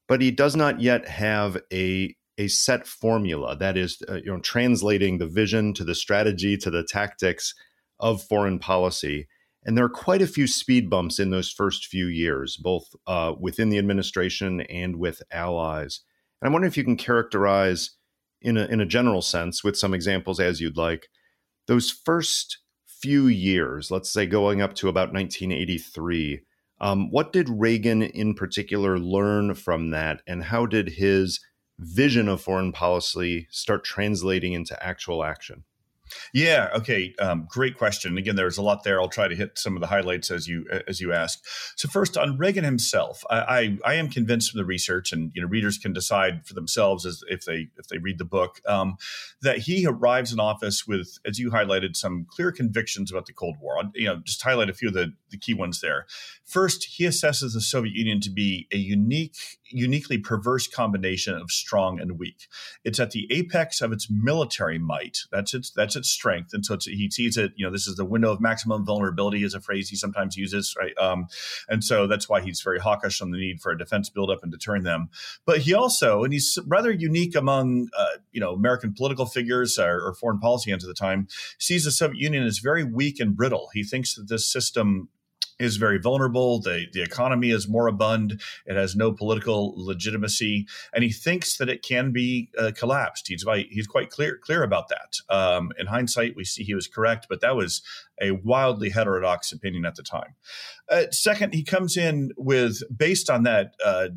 [0.07, 4.39] but he does not yet have a a set formula that is uh, you know
[4.39, 7.53] translating the vision to the strategy to the tactics
[7.99, 9.27] of foreign policy
[9.63, 13.33] and there are quite a few speed bumps in those first few years, both uh,
[13.39, 16.01] within the administration and with allies.
[16.41, 17.91] And I'm wondering if you can characterize,
[18.41, 21.07] in a, in a general sense, with some examples as you'd like,
[21.67, 26.41] those first few years, let's say going up to about 1983.
[26.79, 31.39] Um, what did Reagan in particular learn from that, and how did his
[31.77, 35.63] vision of foreign policy start translating into actual action?
[36.33, 36.69] Yeah.
[36.75, 37.13] Okay.
[37.19, 38.17] Um, great question.
[38.17, 39.01] Again, there's a lot there.
[39.01, 41.43] I'll try to hit some of the highlights as you as you ask.
[41.75, 45.41] So first, on Reagan himself, I, I, I am convinced from the research, and you
[45.41, 48.97] know, readers can decide for themselves as if they if they read the book um,
[49.41, 53.57] that he arrives in office with, as you highlighted, some clear convictions about the Cold
[53.59, 53.77] War.
[53.77, 56.05] I'll, you know, just highlight a few of the the key ones there.
[56.45, 61.99] First, he assesses the Soviet Union to be a unique uniquely perverse combination of strong
[61.99, 62.47] and weak.
[62.83, 65.19] It's at the apex of its military might.
[65.31, 67.53] That's its that's its strength, and so he sees it.
[67.55, 70.75] You know, this is the window of maximum vulnerability, is a phrase he sometimes uses,
[70.77, 70.97] right?
[70.97, 71.27] Um,
[71.69, 74.51] and so that's why he's very hawkish on the need for a defense buildup and
[74.51, 75.09] deterring them.
[75.45, 80.01] But he also, and he's rather unique among uh, you know American political figures or,
[80.07, 83.35] or foreign policy ends at the time, sees the Soviet Union as very weak and
[83.35, 83.69] brittle.
[83.73, 85.09] He thinks that this system
[85.61, 86.59] is very vulnerable.
[86.59, 88.41] The, the economy is moribund.
[88.65, 90.67] It has no political legitimacy.
[90.93, 93.27] And he thinks that it can be uh, collapsed.
[93.27, 95.17] He's, he's quite clear, clear about that.
[95.29, 97.81] Um, in hindsight, we see he was correct, but that was
[98.21, 100.35] a wildly heterodox opinion at the time.
[100.89, 104.09] Uh, second, he comes in with, based on that, uh,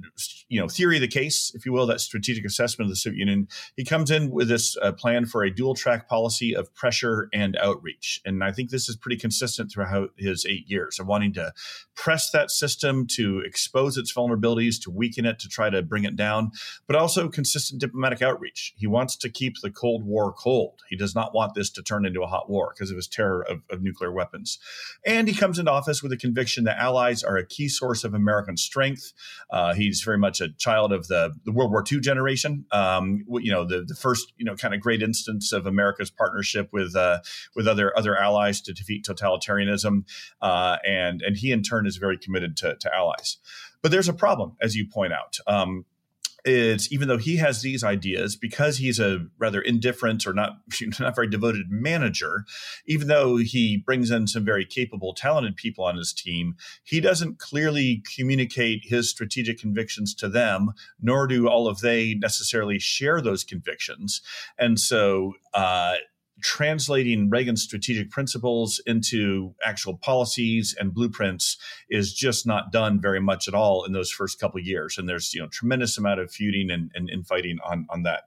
[0.49, 3.19] you know, theory of the case, if you will, that strategic assessment of the Soviet
[3.19, 7.29] Union, he comes in with this uh, plan for a dual track policy of pressure
[7.33, 8.21] and outreach.
[8.25, 11.53] And I think this is pretty consistent throughout his eight years of wanting to
[11.95, 16.17] press that system to expose its vulnerabilities, to weaken it, to try to bring it
[16.17, 16.51] down,
[16.87, 18.73] but also consistent diplomatic outreach.
[18.77, 20.81] He wants to keep the Cold War cold.
[20.89, 23.45] He does not want this to turn into a hot war because of his terror
[23.49, 24.59] of, of nuclear weapons.
[25.07, 28.15] And he comes into office with a conviction that allies are a key source of
[28.15, 29.13] American strength.
[29.51, 32.67] Uh, he's very much a child of the, the World War II generation.
[32.73, 36.69] Um, you know, the, the first, you know, kind of great instance of America's partnership
[36.73, 37.19] with uh,
[37.55, 40.05] with other other allies to defeat totalitarianism.
[40.41, 43.39] Uh, and and he in turn is very committed to, to allies.
[43.83, 45.39] But there's a problem, as you point out.
[45.47, 45.85] Um,
[46.45, 50.59] is even though he has these ideas, because he's a rather indifferent or not
[51.01, 52.45] not very devoted manager,
[52.87, 57.39] even though he brings in some very capable, talented people on his team, he doesn't
[57.39, 63.45] clearly communicate his strategic convictions to them, nor do all of they necessarily share those
[63.45, 64.21] convictions.
[64.59, 65.95] And so uh,
[66.45, 71.57] translating Reagan's strategic principles into actual policies and blueprints
[71.89, 74.99] is just not done very much at all in those first couple years.
[74.99, 78.25] And there's you know tremendous amount of feuding and, and infighting on, on that.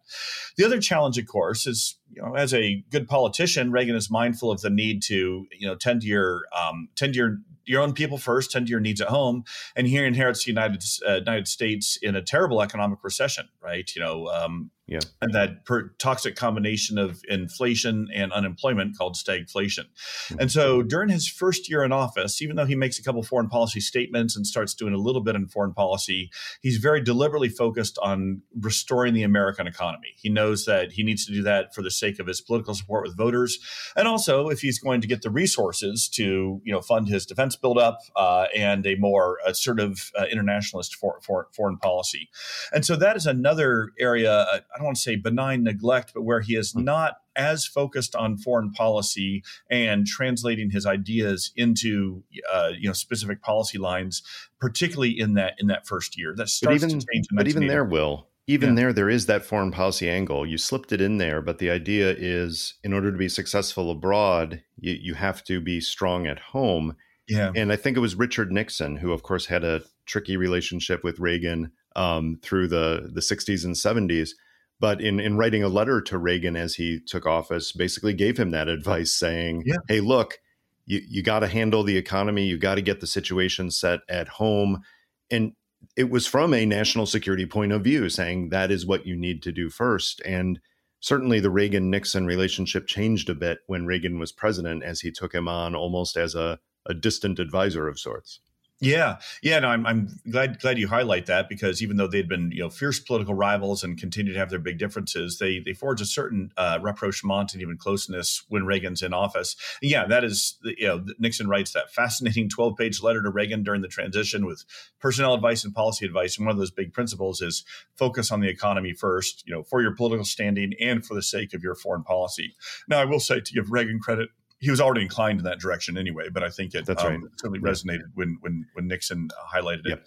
[0.58, 4.52] The other challenge, of course, is you know as a good politician, Reagan is mindful
[4.52, 7.94] of the need to you know tend to your um, tend to your your own
[7.94, 9.44] people first, tend to your needs at home.
[9.76, 13.90] And he inherits the United uh, United States in a terrible economic recession, right?
[13.96, 15.00] You know, um, yeah.
[15.22, 19.84] And that per- toxic combination of inflation and unemployment called stagflation.
[19.84, 20.40] Mm-hmm.
[20.40, 23.50] And so during his first year in office, even though he makes a couple foreign
[23.50, 28.00] policy statements and starts doing a little bit in foreign policy, he's very deliberately focused
[28.02, 30.14] on restoring the American economy.
[30.16, 33.06] He knows that he needs to do that for the sake of his political support
[33.06, 33.60] with voters.
[33.96, 37.56] And also if he's going to get the resources to, you know, fund his defense
[37.56, 42.30] buildup uh, and a more assertive uh, internationalist for, for, foreign policy.
[42.72, 46.24] And so that is another area uh, I don't want to say benign neglect, but
[46.24, 46.84] where he is hmm.
[46.84, 53.42] not as focused on foreign policy and translating his ideas into uh, you know specific
[53.42, 54.24] policy lines,
[54.60, 56.34] particularly in that in that first year.
[56.36, 57.28] That starts but even, to change.
[57.32, 58.76] but even there, will even yeah.
[58.76, 60.46] there, there is that foreign policy angle.
[60.46, 64.64] You slipped it in there, but the idea is, in order to be successful abroad,
[64.78, 66.96] you, you have to be strong at home.
[67.28, 71.04] Yeah, and I think it was Richard Nixon who, of course, had a tricky relationship
[71.04, 74.32] with Reagan um, through the the 60s and 70s
[74.80, 78.52] but in, in writing a letter to Reagan as he took office, basically gave him
[78.52, 79.78] that advice saying, yeah.
[79.88, 80.40] hey, look,
[80.86, 84.28] you, you got to handle the economy, you got to get the situation set at
[84.28, 84.82] home.
[85.30, 85.54] And
[85.98, 89.42] it was from a national security point of view, saying that is what you need
[89.42, 90.22] to do first.
[90.24, 90.60] And
[91.00, 95.34] certainly the Reagan Nixon relationship changed a bit when Reagan was president, as he took
[95.34, 98.40] him on almost as a, a distant advisor of sorts.
[98.80, 102.52] Yeah, yeah, no, I'm, I'm glad glad you highlight that because even though they'd been
[102.52, 106.00] you know fierce political rivals and continue to have their big differences, they they forge
[106.00, 109.56] a certain uh, rapprochement and even closeness when Reagan's in office.
[109.82, 113.64] And yeah, that is you know Nixon writes that fascinating 12 page letter to Reagan
[113.64, 114.64] during the transition with
[115.00, 116.38] personnel advice and policy advice.
[116.38, 117.64] And one of those big principles is
[117.96, 121.56] focus on the economy first, you know, for your political standing and for the sake
[121.56, 122.56] of your foreign policy.
[122.88, 125.98] Now, I will say to give Reagan credit he was already inclined in that direction
[125.98, 126.30] anyway.
[126.34, 127.22] But I think it That's um, right.
[127.38, 127.72] certainly yeah.
[127.72, 129.90] resonated when when when Nixon highlighted it.
[129.90, 130.06] Yep.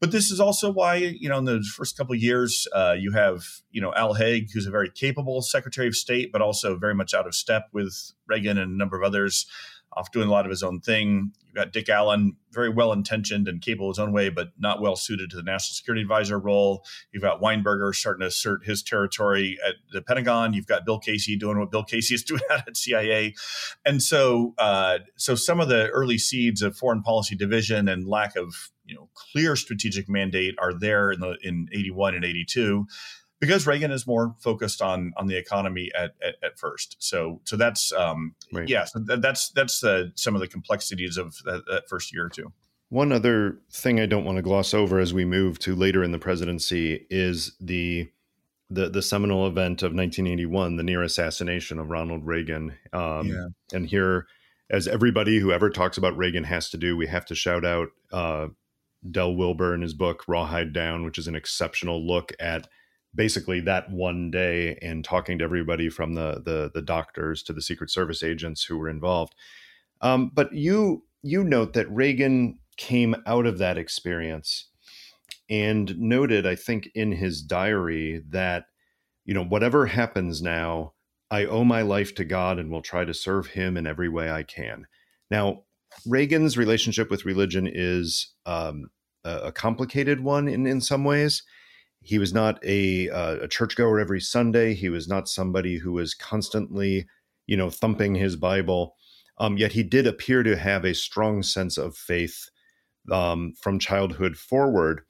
[0.00, 3.44] But this is also why you know in the first couple years uh, you have
[3.70, 7.14] you know Al Haig, who's a very capable Secretary of State, but also very much
[7.14, 9.46] out of step with Reagan and a number of others
[9.96, 11.32] off doing a lot of his own thing.
[11.46, 14.96] You've got Dick Allen, very well intentioned and capable his own way, but not well
[14.96, 16.84] suited to the national security advisor role.
[17.12, 20.52] You've got Weinberger starting to assert his territory at the Pentagon.
[20.52, 23.34] You've got Bill Casey doing what Bill Casey is doing at CIA,
[23.84, 28.36] and so uh, so some of the early seeds of foreign policy division and lack
[28.36, 32.86] of you know clear strategic mandate are there in the in 81 and 82
[33.46, 36.96] because Reagan is more focused on on the economy at at, at first.
[36.98, 38.68] So so that's um, right.
[38.68, 38.84] yeah.
[38.84, 42.52] So that's that's uh, some of the complexities of that, that first year or two.
[42.88, 46.12] One other thing I don't want to gloss over as we move to later in
[46.12, 48.08] the presidency is the
[48.70, 52.76] the the seminal event of 1981, the near assassination of Ronald Reagan.
[52.92, 53.46] Um, yeah.
[53.72, 54.26] And here,
[54.70, 57.88] as everybody who ever talks about Reagan has to do, we have to shout out
[58.12, 58.48] uh,
[59.10, 62.68] Del Wilber in his book Rawhide Down, which is an exceptional look at
[63.14, 67.62] basically that one day and talking to everybody from the the, the doctors to the
[67.62, 69.34] Secret Service agents who were involved.
[70.00, 74.68] Um, but you you note that Reagan came out of that experience
[75.48, 78.66] and noted, I think, in his diary that,
[79.24, 80.92] you know, whatever happens now,
[81.30, 84.30] I owe my life to God and will try to serve him in every way
[84.30, 84.86] I can.
[85.30, 85.64] Now,
[86.06, 88.90] Reagan's relationship with religion is um,
[89.24, 91.42] a complicated one in, in some ways.
[92.04, 94.74] He was not a, uh, a churchgoer every Sunday.
[94.74, 97.06] He was not somebody who was constantly,
[97.46, 98.94] you know, thumping his Bible.
[99.38, 102.48] Um, yet he did appear to have a strong sense of faith
[103.10, 105.00] um, from childhood forward.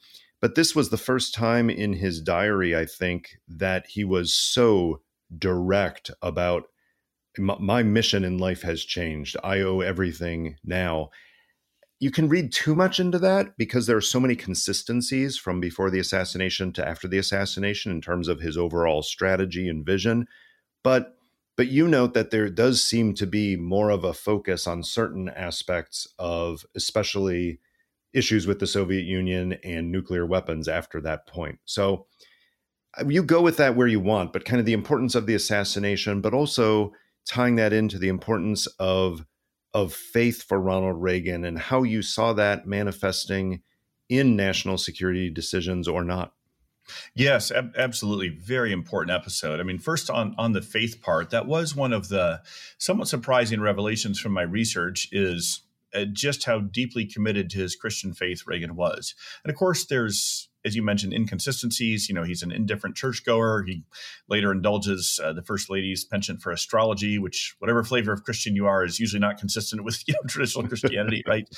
[0.40, 5.00] But this was the first time in his diary, I think, that he was so
[5.38, 6.64] direct about
[7.38, 9.36] my mission in life has changed.
[9.42, 11.10] I owe everything now.
[12.04, 15.88] You can read too much into that because there are so many consistencies from before
[15.88, 20.26] the assassination to after the assassination in terms of his overall strategy and vision.
[20.82, 21.16] But
[21.56, 25.30] but you note that there does seem to be more of a focus on certain
[25.30, 27.58] aspects of especially
[28.12, 31.58] issues with the Soviet Union and nuclear weapons after that point.
[31.64, 32.04] So
[33.00, 35.34] uh, you go with that where you want, but kind of the importance of the
[35.34, 36.92] assassination, but also
[37.26, 39.24] tying that into the importance of
[39.74, 43.60] of faith for Ronald Reagan and how you saw that manifesting
[44.08, 46.32] in national security decisions or not.
[47.14, 48.28] Yes, ab- absolutely.
[48.28, 49.58] Very important episode.
[49.58, 52.42] I mean, first on on the faith part, that was one of the
[52.78, 55.62] somewhat surprising revelations from my research is
[55.94, 59.14] uh, just how deeply committed to his Christian faith Reagan was.
[59.42, 62.08] And of course, there's as you mentioned, inconsistencies.
[62.08, 63.64] You know, he's an indifferent churchgoer.
[63.66, 63.84] He
[64.28, 68.66] later indulges uh, the first lady's penchant for astrology, which, whatever flavor of Christian you
[68.66, 71.48] are, is usually not consistent with you know traditional Christianity, right?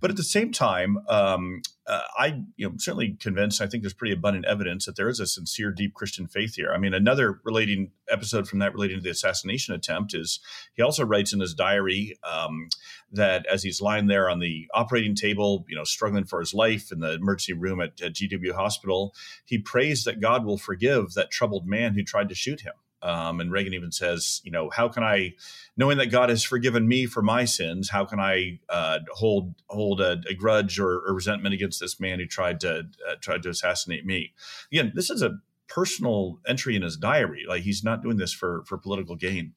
[0.00, 3.60] But at the same time, um, uh, I you know certainly convinced.
[3.60, 6.72] I think there's pretty abundant evidence that there is a sincere, deep Christian faith here.
[6.72, 10.40] I mean, another relating episode from that relating to the assassination attempt is
[10.74, 12.68] he also writes in his diary um,
[13.10, 16.92] that as he's lying there on the operating table, you know, struggling for his life
[16.92, 21.30] in the emergency room at, at GW Hospital, he prays that God will forgive that
[21.30, 22.74] troubled man who tried to shoot him.
[23.02, 25.34] Um, and Reagan even says, you know, how can I,
[25.76, 30.00] knowing that God has forgiven me for my sins, how can I uh, hold hold
[30.00, 33.48] a, a grudge or, or, resentment against this man who tried to uh, tried to
[33.48, 34.34] assassinate me?
[34.70, 37.44] Again, this is a personal entry in his diary.
[37.48, 39.54] Like he's not doing this for for political gain.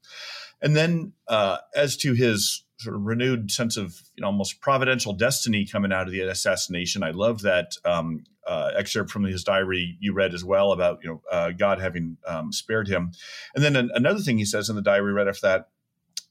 [0.62, 5.14] And then uh, as to his sort of renewed sense of you know almost providential
[5.14, 9.98] destiny coming out of the assassination, I love that um, uh, excerpt from his diary
[10.00, 13.12] you read as well about you know uh, God having um, spared him.
[13.54, 15.70] And then an, another thing he says in the diary right after that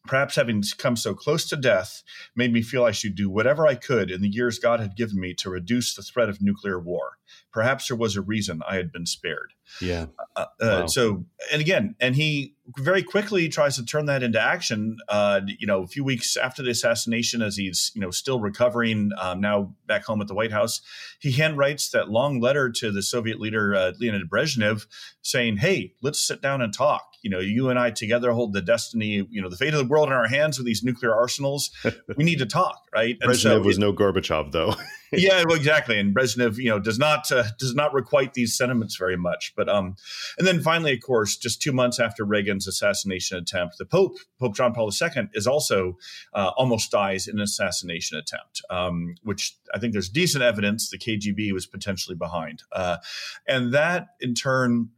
[0.06, 2.02] Perhaps having come so close to death
[2.36, 5.18] made me feel I should do whatever I could in the years God had given
[5.18, 7.16] me to reduce the threat of nuclear war.
[7.54, 9.52] Perhaps there was a reason I had been spared.
[9.80, 10.06] Yeah.
[10.34, 10.86] Uh, uh, wow.
[10.86, 14.96] So, and again, and he very quickly tries to turn that into action.
[15.08, 19.12] Uh, you know, a few weeks after the assassination, as he's you know still recovering,
[19.20, 20.80] um, now back home at the White House,
[21.20, 24.86] he handwrites that long letter to the Soviet leader uh, Leonid Brezhnev,
[25.22, 28.60] saying, "Hey, let's sit down and talk." you know, you and I together hold the
[28.60, 31.70] destiny, you know, the fate of the world in our hands with these nuclear arsenals.
[32.16, 33.16] we need to talk, right?
[33.20, 34.74] And Brezhnev so was it, no Gorbachev, though.
[35.18, 35.98] yeah, well, exactly.
[35.98, 39.52] And Brezhnev, you know, does not uh, does not requite these sentiments very much.
[39.56, 39.96] But um,
[40.38, 44.54] and then finally, of course, just two months after Reagan's assassination attempt, the Pope, Pope
[44.54, 45.96] John Paul II, is also
[46.32, 50.98] uh, almost dies in an assassination attempt, um, which I think there's decent evidence the
[50.98, 52.98] KGB was potentially behind, uh,
[53.46, 54.90] and that in turn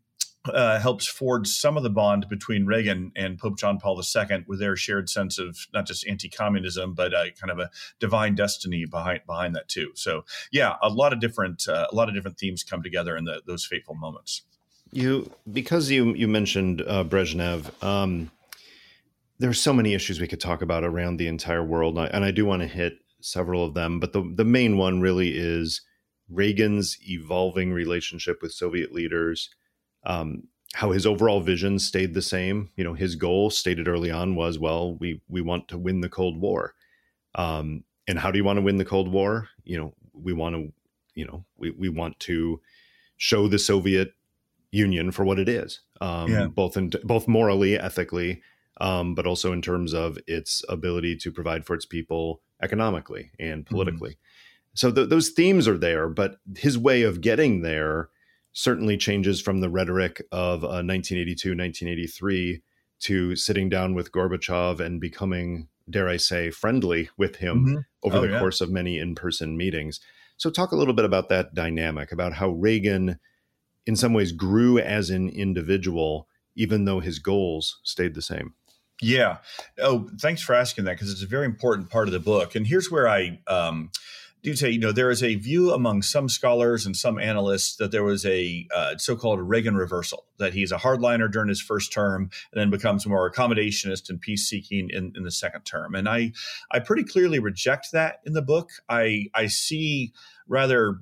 [0.53, 4.59] uh, helps forge some of the bond between Reagan and Pope John Paul II, with
[4.59, 7.71] their shared sense of not just anti-communism, but uh, kind of a
[8.01, 9.93] divine destiny behind behind that too.
[9.95, 13.25] So, yeah, a lot of different uh, a lot of different themes come together in
[13.25, 14.43] the, those fateful moments.
[14.93, 17.83] You because you you mentioned uh, Brezhnev.
[17.83, 18.31] Um,
[19.39, 22.25] there's so many issues we could talk about around the entire world, and I, and
[22.25, 24.01] I do want to hit several of them.
[24.01, 25.83] But the the main one really is
[26.29, 29.51] Reagan's evolving relationship with Soviet leaders
[30.07, 30.45] um,
[30.75, 32.71] how his overall vision stayed the same.
[32.77, 36.09] You know, his goal stated early on was, well, we we want to win the
[36.09, 36.75] Cold War.
[37.35, 39.49] Um, and how do you want to win the Cold War?
[39.65, 40.73] You know, we want to,
[41.15, 42.61] you know, we we want to
[43.17, 44.15] show the Soviet
[44.71, 46.47] Union for what it is, um, yeah.
[46.47, 48.43] both in both morally, ethically,
[48.81, 53.65] um, but also in terms of its ability to provide for its people economically and
[53.65, 53.75] mm-hmm.
[53.75, 54.11] politically.
[54.11, 54.75] Mm-hmm.
[54.75, 58.11] So th- those themes are there, but his way of getting there
[58.57, 62.63] certainly changes from the rhetoric of uh, 1982, 1983
[62.99, 67.79] to sitting down with Gorbachev and becoming, dare I say, friendly with him mm-hmm.
[68.03, 68.39] over oh, the yeah.
[68.39, 70.01] course of many in person meetings.
[70.39, 73.19] So, talk a little bit about that dynamic, about how Reagan,
[73.85, 78.55] in some ways, grew as an individual, even though his goals stayed the same.
[79.03, 79.37] Yeah.
[79.79, 82.55] Oh, thanks for asking that because it's a very important part of the book.
[82.55, 83.91] And here's where I um,
[84.47, 87.91] do say, you know, there is a view among some scholars and some analysts that
[87.91, 92.31] there was a uh, so-called Reagan reversal, that he's a hardliner during his first term
[92.53, 95.97] and then becomes more accommodationist and peace-seeking in, in the second term.
[95.97, 96.31] And I,
[96.71, 98.71] I pretty clearly reject that in the book.
[98.89, 100.13] I, I see
[100.47, 101.01] rather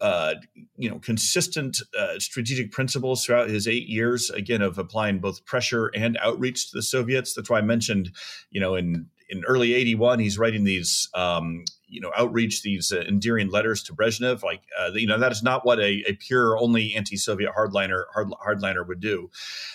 [0.00, 0.36] uh,
[0.78, 5.88] you know consistent uh, strategic principles throughout his eight years again of applying both pressure
[5.88, 8.12] and outreach to the soviets that's why i mentioned
[8.52, 13.00] you know in in early 81 he's writing these um, you know outreach these uh,
[13.08, 14.42] endearing letters to Brezhnev.
[14.42, 18.28] Like uh, you know that is not what a, a pure only anti-Soviet hardliner hard,
[18.46, 19.30] hardliner would do.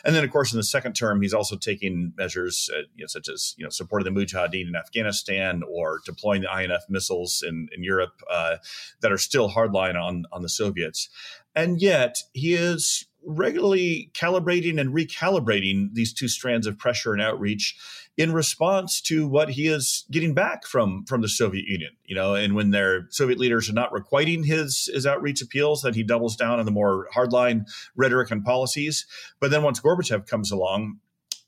[0.05, 3.07] And then of course in the second term he's also taking measures uh, you know,
[3.07, 7.67] such as you know supporting the Mujahideen in Afghanistan or deploying the INF missiles in
[7.75, 8.57] in Europe uh,
[9.01, 11.09] that are still hardline on on the Soviets.
[11.55, 17.75] And yet he is regularly calibrating and recalibrating these two strands of pressure and outreach
[18.17, 21.91] in response to what he is getting back from from the Soviet Union.
[22.05, 25.95] You know, and when their Soviet leaders are not requiting his his outreach appeals, that
[25.95, 29.05] he doubles down on the more hardline rhetoric and policies.
[29.39, 30.99] But then once Gorbachev comes along,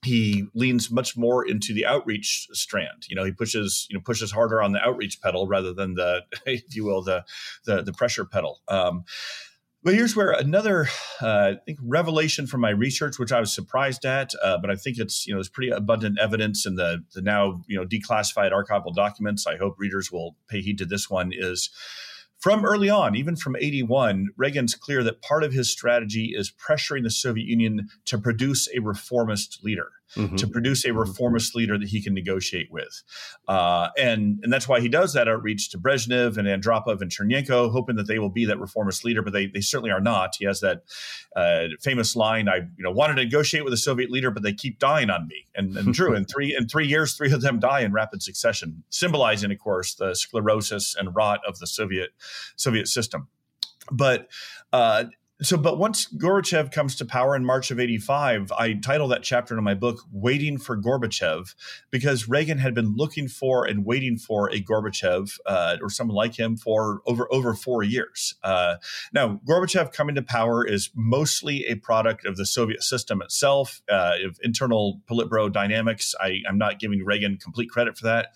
[0.04, 3.06] he leans much more into the outreach strand.
[3.08, 6.24] You know, he pushes you know pushes harder on the outreach pedal rather than the,
[6.46, 7.26] if you will, the
[7.66, 8.62] the, the pressure pedal.
[8.68, 9.04] Um,
[9.86, 10.90] but here's where another,
[11.22, 14.76] uh, I think, revelation from my research, which I was surprised at, uh, but I
[14.76, 18.52] think it's you know there's pretty abundant evidence in the the now you know declassified
[18.52, 19.46] archival documents.
[19.46, 21.32] I hope readers will pay heed to this one.
[21.32, 21.70] Is
[22.40, 27.04] from early on, even from 81, Reagan's clear that part of his strategy is pressuring
[27.04, 30.36] the Soviet Union to produce a reformist leader mm-hmm.
[30.36, 31.00] to produce a mm-hmm.
[31.00, 33.04] reformist leader that he can negotiate with.
[33.48, 37.72] Uh, and, and that's why he does that outreach to Brezhnev and Andropov and Chernenko,
[37.72, 40.36] hoping that they will be that reformist leader, but they, they certainly are not.
[40.38, 40.84] He has that
[41.36, 44.54] uh, famous line, I you know wanted to negotiate with a Soviet leader, but they
[44.54, 45.46] keep dying on me.
[45.56, 48.84] And, and true, in three in three years, three of them die in rapid succession,
[48.90, 52.12] symbolizing, of course, the sclerosis and rot of the Soviet
[52.56, 53.28] Soviet system.
[53.92, 54.30] But
[54.74, 55.06] uh,
[55.42, 59.58] so but once gorbachev comes to power in march of 85 i title that chapter
[59.58, 61.54] in my book waiting for gorbachev
[61.92, 66.36] because reagan had been looking for and waiting for a gorbachev uh, or someone like
[66.36, 68.36] him for over over four years.
[68.44, 68.76] Uh,
[69.14, 74.14] now gorbachev coming to power is mostly a product of the soviet system itself uh,
[74.26, 76.16] of internal politburo dynamics.
[76.20, 78.30] I, i'm not giving reagan complete credit for that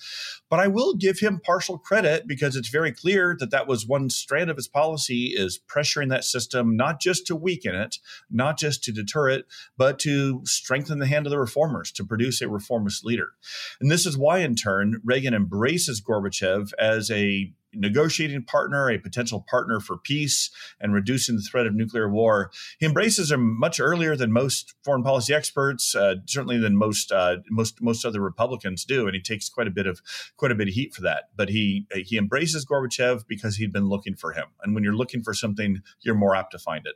[0.49, 4.09] but i will give him partial credit because it's very clear that that was one
[4.09, 7.97] strand of his policy is pressuring that system not just to weaken it,
[8.29, 9.45] not just to deter it,
[9.77, 13.33] but to strengthen the hand of the reformers, to produce a reformist leader.
[13.79, 19.45] And this is why, in turn, Reagan embraces Gorbachev as a negotiating partner, a potential
[19.49, 20.49] partner for peace
[20.79, 22.51] and reducing the threat of nuclear war.
[22.79, 27.37] He embraces him much earlier than most foreign policy experts, uh, certainly than most uh,
[27.49, 30.01] most most other Republicans do, and he takes quite a bit of
[30.37, 31.25] quite a bit of heat for that.
[31.35, 35.23] But he he embraces Gorbachev because he'd been looking for him, and when you're looking
[35.23, 36.95] for something, you're more apt to find it.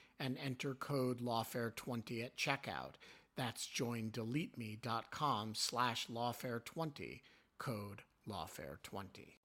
[0.21, 2.93] and enter code lawfare20 at checkout.
[3.35, 7.21] That's joindeleteme.com slash lawfare20,
[7.57, 9.35] code lawfare20.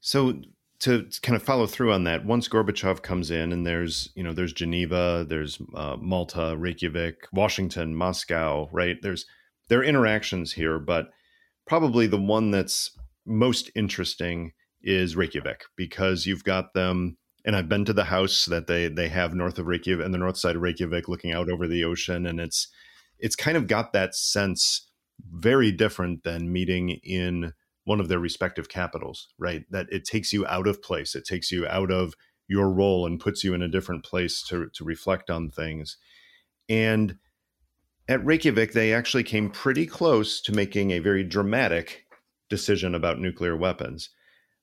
[0.00, 0.40] So
[0.80, 4.32] to kind of follow through on that, once Gorbachev comes in, and there's you know
[4.32, 8.96] there's Geneva, there's uh, Malta, Reykjavik, Washington, Moscow, right?
[9.00, 9.26] There's
[9.68, 11.10] there are interactions here, but
[11.66, 12.90] probably the one that's
[13.24, 17.16] most interesting is Reykjavik because you've got them
[17.46, 20.18] and I've been to the house that they they have north of Reykjavik and the
[20.18, 22.68] north side of Reykjavik, looking out over the ocean, and it's
[23.18, 24.90] it's kind of got that sense
[25.30, 27.52] very different than meeting in
[27.84, 29.62] one of their respective capitals, right?
[29.70, 32.14] That it takes you out of place, it takes you out of
[32.48, 35.96] your role and puts you in a different place to to reflect on things.
[36.68, 37.16] And
[38.08, 42.06] at Reykjavik, they actually came pretty close to making a very dramatic
[42.48, 44.10] decision about nuclear weapons.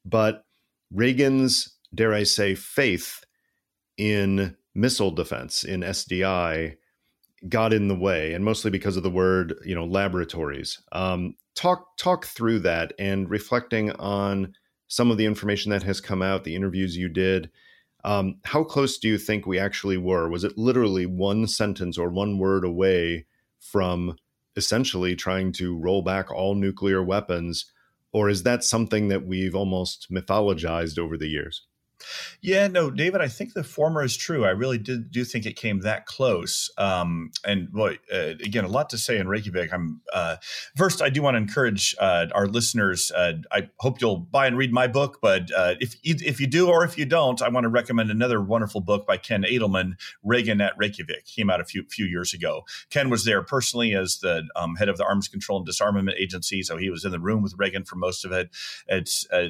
[0.06, 0.44] But
[0.92, 3.24] Reagan's dare I say, faith
[3.98, 6.76] in missile defense, in SDI,
[7.48, 10.82] got in the way, and mostly because of the word, you know, laboratories.
[10.92, 14.54] Um, talk talk through that and reflecting on
[14.88, 17.50] some of the information that has come out, the interviews you did.
[18.04, 20.30] Um, how close do you think we actually were?
[20.30, 23.26] Was it literally one sentence or one word away
[23.60, 24.16] from
[24.56, 27.72] essentially trying to roll back all nuclear weapons?
[28.12, 31.66] Or is that something that we've almost mythologized over the years?
[32.42, 34.46] Yeah, no, David, I think the former is true.
[34.46, 36.72] I really did, do think it came that close.
[36.78, 39.74] Um, and boy, uh, again, a lot to say in Reykjavik.
[39.74, 40.38] I'm uh,
[40.76, 43.12] first, I do want to encourage uh, our listeners.
[43.12, 46.70] Uh, I hope you'll buy and read my book, but uh, if if you do
[46.70, 49.94] or if you don't, I want to recommend another wonderful book by Ken Adelman,
[50.24, 51.26] Reagan at Reykjavik.
[51.26, 52.64] Came out a few few years ago.
[52.90, 56.64] Ken was there personally as the um, head of the Arms Control and Disarmament Agency,
[56.64, 58.50] so he was in the room with Reagan for most of it.
[58.88, 59.50] It's uh,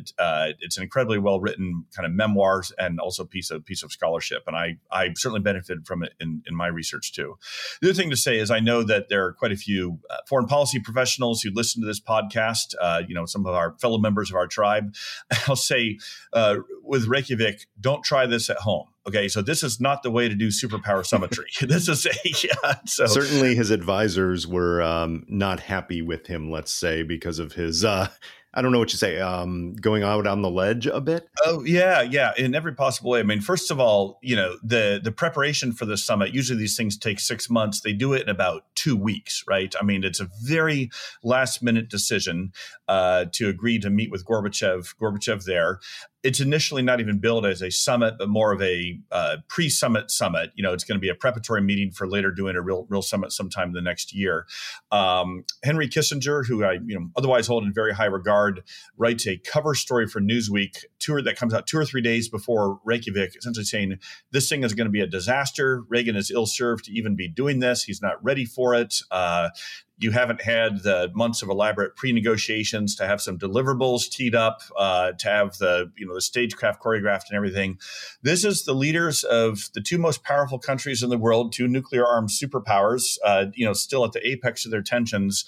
[0.60, 2.12] it's an incredibly well written kind of
[2.44, 4.44] memoirs and also piece of piece of scholarship.
[4.48, 7.38] And I I certainly benefited from it in, in my research too.
[7.82, 10.18] The other thing to say is I know that there are quite a few uh,
[10.28, 12.76] foreign policy professionals who listen to this podcast.
[12.80, 14.94] Uh, you know, some of our fellow members of our tribe.
[15.48, 15.98] I'll say
[16.34, 18.88] uh, with Reykjavik, don't try this at home.
[19.06, 21.48] Okay, so this is not the way to do superpower summitry.
[21.62, 26.50] this is a yeah, so certainly his advisors were um, not happy with him.
[26.50, 28.08] Let's say because of his uh,
[28.54, 31.28] I don't know what you say, um, going out on the ledge a bit.
[31.46, 33.20] Oh yeah, yeah, in every possible way.
[33.20, 36.34] I mean, first of all, you know the the preparation for the summit.
[36.34, 37.82] Usually these things take six months.
[37.82, 39.74] They do it in about two weeks, right?
[39.80, 40.92] I mean, it's a very
[41.24, 42.54] last minute decision
[42.88, 44.96] uh, to agree to meet with Gorbachev.
[44.98, 45.80] Gorbachev there
[46.24, 50.52] it's initially not even billed as a summit, but more of a uh, pre-summit summit.
[50.56, 53.02] You know, it's going to be a preparatory meeting for later doing a real real
[53.02, 54.46] summit sometime in the next year.
[54.92, 58.64] Um, Henry Kissinger, who I you know otherwise hold in very high regard,
[58.98, 62.80] writes a cover story for Newsweek tour that comes out two or three days before
[62.86, 64.00] Reykjavik, essentially saying
[64.32, 65.84] this thing is going to be a disaster.
[65.90, 67.84] Reagan is ill served to even be doing this.
[67.84, 68.96] He's not ready for it.
[69.12, 69.50] Uh,
[69.98, 75.12] you haven't had the months of elaborate pre-negotiations to have some deliverables teed up, uh,
[75.14, 77.78] to have the you know the stagecraft choreographed and everything.
[78.22, 82.06] This is the leaders of the two most powerful countries in the world, two nuclear
[82.06, 85.46] armed superpowers, uh, you know, still at the apex of their tensions.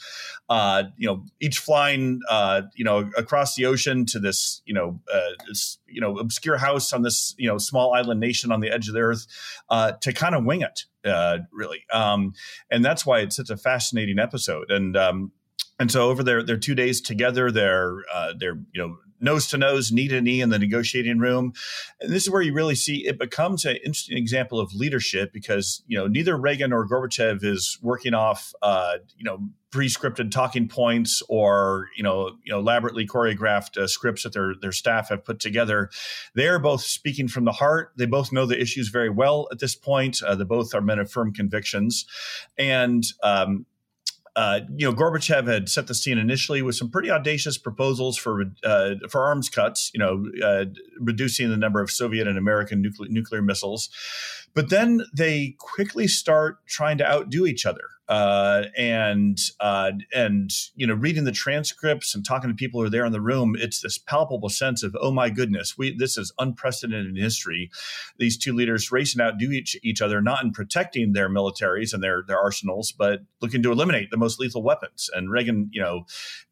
[0.47, 4.99] Uh, you know, each flying uh, you know across the ocean to this you know
[5.11, 8.69] uh, this you know obscure house on this you know small island nation on the
[8.69, 9.25] edge of the earth
[9.69, 11.85] uh, to kind of wing it uh, really.
[11.93, 12.33] Um,
[12.69, 14.71] and that's why it's such a fascinating episode.
[14.71, 15.31] And um,
[15.79, 19.57] and so over their their two days together, they're uh, they're you know nose to
[19.57, 21.53] nose, knee to knee in the negotiating room.
[22.01, 25.83] And this is where you really see it becomes an interesting example of leadership because
[25.87, 29.39] you know neither Reagan or Gorbachev is working off uh, you know
[29.71, 34.71] pre-scripted talking points or you know you know elaborately choreographed uh, scripts that their their
[34.71, 35.89] staff have put together.
[36.33, 37.91] They are both speaking from the heart.
[37.97, 40.21] They both know the issues very well at this point.
[40.23, 42.05] Uh, they both are men of firm convictions,
[42.57, 43.65] and um,
[44.35, 48.43] uh, you know, Gorbachev had set the scene initially with some pretty audacious proposals for
[48.63, 49.91] uh, for arms cuts.
[49.93, 50.65] You know, uh,
[50.99, 53.89] reducing the number of Soviet and American nuclear nuclear missiles,
[54.55, 60.85] but then they quickly start trying to outdo each other uh, and uh, and you
[60.85, 63.81] know reading the transcripts and talking to people who are there in the room, it's
[63.81, 67.71] this palpable sense of oh my goodness, we this is unprecedented in history.
[68.19, 72.03] These two leaders racing out do each each other, not in protecting their militaries and
[72.03, 75.09] their their arsenals, but looking to eliminate the most lethal weapons.
[75.13, 76.05] And Reagan, you know,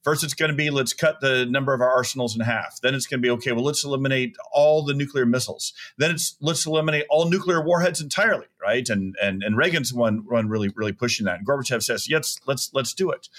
[0.03, 2.79] first it's going to be let's cut the number of our arsenals in half.
[2.81, 5.73] Then it's going to be okay, well let's eliminate all the nuclear missiles.
[5.97, 8.87] Then it's let's eliminate all nuclear warheads entirely, right?
[8.89, 11.39] And and and Reagan's one one really really pushing that.
[11.39, 13.29] And Gorbachev says, "Yes, let's let's do it."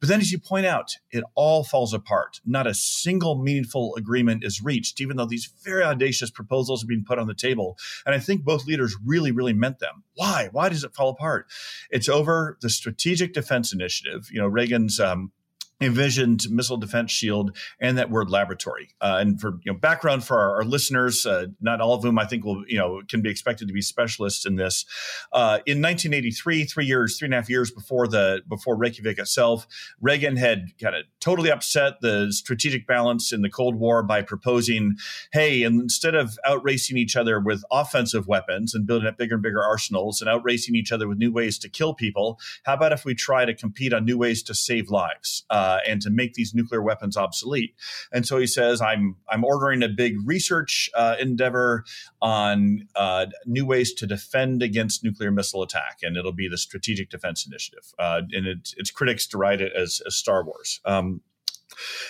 [0.00, 2.40] But then, as you point out, it all falls apart.
[2.44, 7.04] Not a single meaningful agreement is reached, even though these very audacious proposals are being
[7.04, 7.76] put on the table.
[8.06, 10.04] And I think both leaders really, really meant them.
[10.14, 10.48] Why?
[10.52, 11.46] Why does it fall apart?
[11.90, 14.28] It's over the Strategic Defense Initiative.
[14.30, 15.32] You know, Reagan's um,
[15.80, 18.94] envisioned missile defense shield and that word laboratory.
[19.00, 22.18] Uh, and for you know, background for our, our listeners, uh, not all of whom
[22.18, 24.84] I think will you know can be expected to be specialists in this.
[25.32, 29.66] Uh, in 1983, three years, three and a half years before the before Reykjavik itself,
[30.00, 34.96] Reagan had kind of totally upset the strategic balance in the Cold War by proposing,
[35.32, 39.62] hey, instead of outracing each other with offensive weapons and building up bigger and bigger
[39.62, 43.14] arsenals and outracing each other with new ways to kill people, how about if we
[43.14, 45.44] try to compete on new ways to save lives?
[45.50, 47.74] Uh, uh, and to make these nuclear weapons obsolete.
[48.12, 51.84] And so he says, "I'm I'm ordering a big research uh, endeavor
[52.20, 57.08] on uh, new ways to defend against nuclear missile attack, and it'll be the Strategic
[57.10, 60.80] Defense Initiative." Uh, and it, its critics deride it as, as Star Wars.
[60.84, 61.22] Um,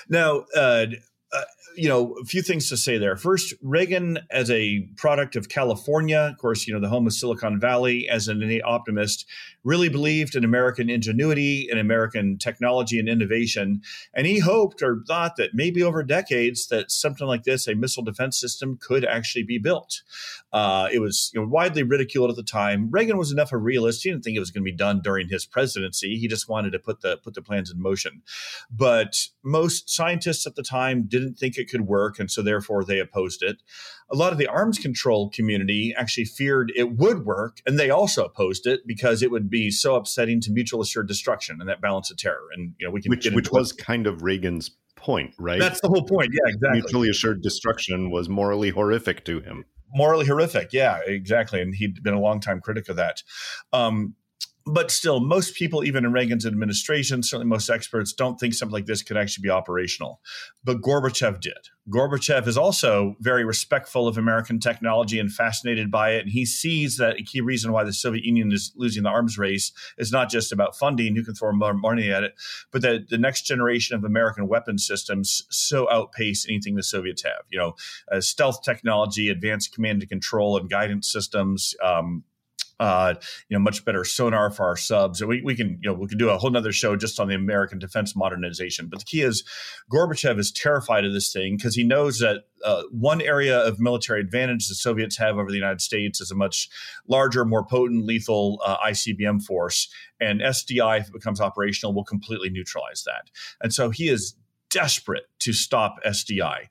[0.09, 0.87] now, uh,
[1.77, 3.17] you know, a few things to say there.
[3.17, 7.59] First, Reagan, as a product of California, of course, you know, the home of Silicon
[7.61, 9.27] Valley, as an innate optimist,
[9.65, 13.81] really believed in American ingenuity and American technology and innovation.
[14.15, 18.03] And he hoped or thought that maybe over decades that something like this, a missile
[18.03, 20.03] defense system, could actually be built.
[20.53, 22.91] Uh, it was you know, widely ridiculed at the time.
[22.91, 25.29] Reagan was enough a realist; he didn't think it was going to be done during
[25.29, 26.17] his presidency.
[26.17, 28.23] He just wanted to put the put the plans in motion.
[28.71, 32.85] But most scientists at the time didn't think it it could work, and so therefore
[32.85, 33.63] they opposed it.
[34.11, 38.25] A lot of the arms control community actually feared it would work, and they also
[38.25, 42.11] opposed it because it would be so upsetting to mutual assured destruction and that balance
[42.11, 42.49] of terror.
[42.55, 45.61] And you know, we can which which was kind of Reagan's point, right?
[45.61, 46.31] That's the whole point.
[46.33, 46.81] Yeah, exactly.
[46.81, 50.73] Mutually assured destruction was morally horrific to him morally horrific.
[50.73, 51.63] Yeah, exactly.
[51.63, 53.23] And he'd been a long time critic of that.
[53.73, 54.17] Um,
[54.67, 58.87] but still, most people, even in Reagan's administration, certainly most experts, don't think something like
[58.87, 60.21] this could actually be operational.
[60.63, 61.69] But Gorbachev did.
[61.91, 66.23] Gorbachev is also very respectful of American technology and fascinated by it.
[66.23, 69.37] And he sees that a key reason why the Soviet Union is losing the arms
[69.37, 72.35] race is not just about funding, who can throw more money at it,
[72.73, 77.43] but that the next generation of American weapon systems so outpace anything the Soviets have.
[77.51, 77.75] You know,
[78.11, 81.75] uh, stealth technology, advanced command and control and guidance systems.
[81.83, 82.25] Um,
[82.81, 83.15] uh,
[83.49, 85.25] you know, much better sonar for our subs.
[85.25, 87.35] We, we can, you know, we can do a whole nother show just on the
[87.35, 88.89] American defense modernization.
[88.89, 89.45] But the key is
[89.93, 94.21] Gorbachev is terrified of this thing because he knows that uh, one area of military
[94.21, 96.69] advantage the Soviets have over the United States is a much
[97.07, 99.89] larger, more potent, lethal uh, ICBM force.
[100.21, 103.31] And SDI, if it becomes operational, will completely neutralize that.
[103.61, 104.35] And so he is
[104.71, 106.67] desperate to stop SDI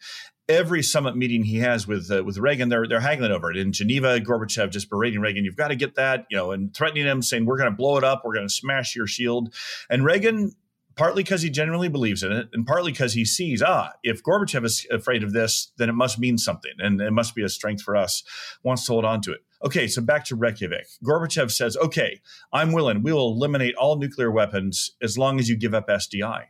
[0.49, 3.57] every summit meeting he has with uh, with Reagan, they're they're haggling over it.
[3.57, 7.05] In Geneva, Gorbachev just berating Reagan, "You've got to get that," you know, and threatening
[7.05, 8.23] him, saying, "We're going to blow it up.
[8.23, 9.53] We're going to smash your shield."
[9.89, 10.53] And Reagan.
[10.95, 14.63] Partly because he genuinely believes in it, and partly because he sees, ah, if Gorbachev
[14.63, 17.81] is afraid of this, then it must mean something, and it must be a strength
[17.81, 18.21] for us.
[18.61, 19.39] Wants to hold on to it.
[19.65, 20.85] Okay, so back to Reykjavik.
[21.03, 22.21] Gorbachev says, okay,
[22.51, 23.01] I'm willing.
[23.01, 26.43] We will eliminate all nuclear weapons as long as you give up SDI.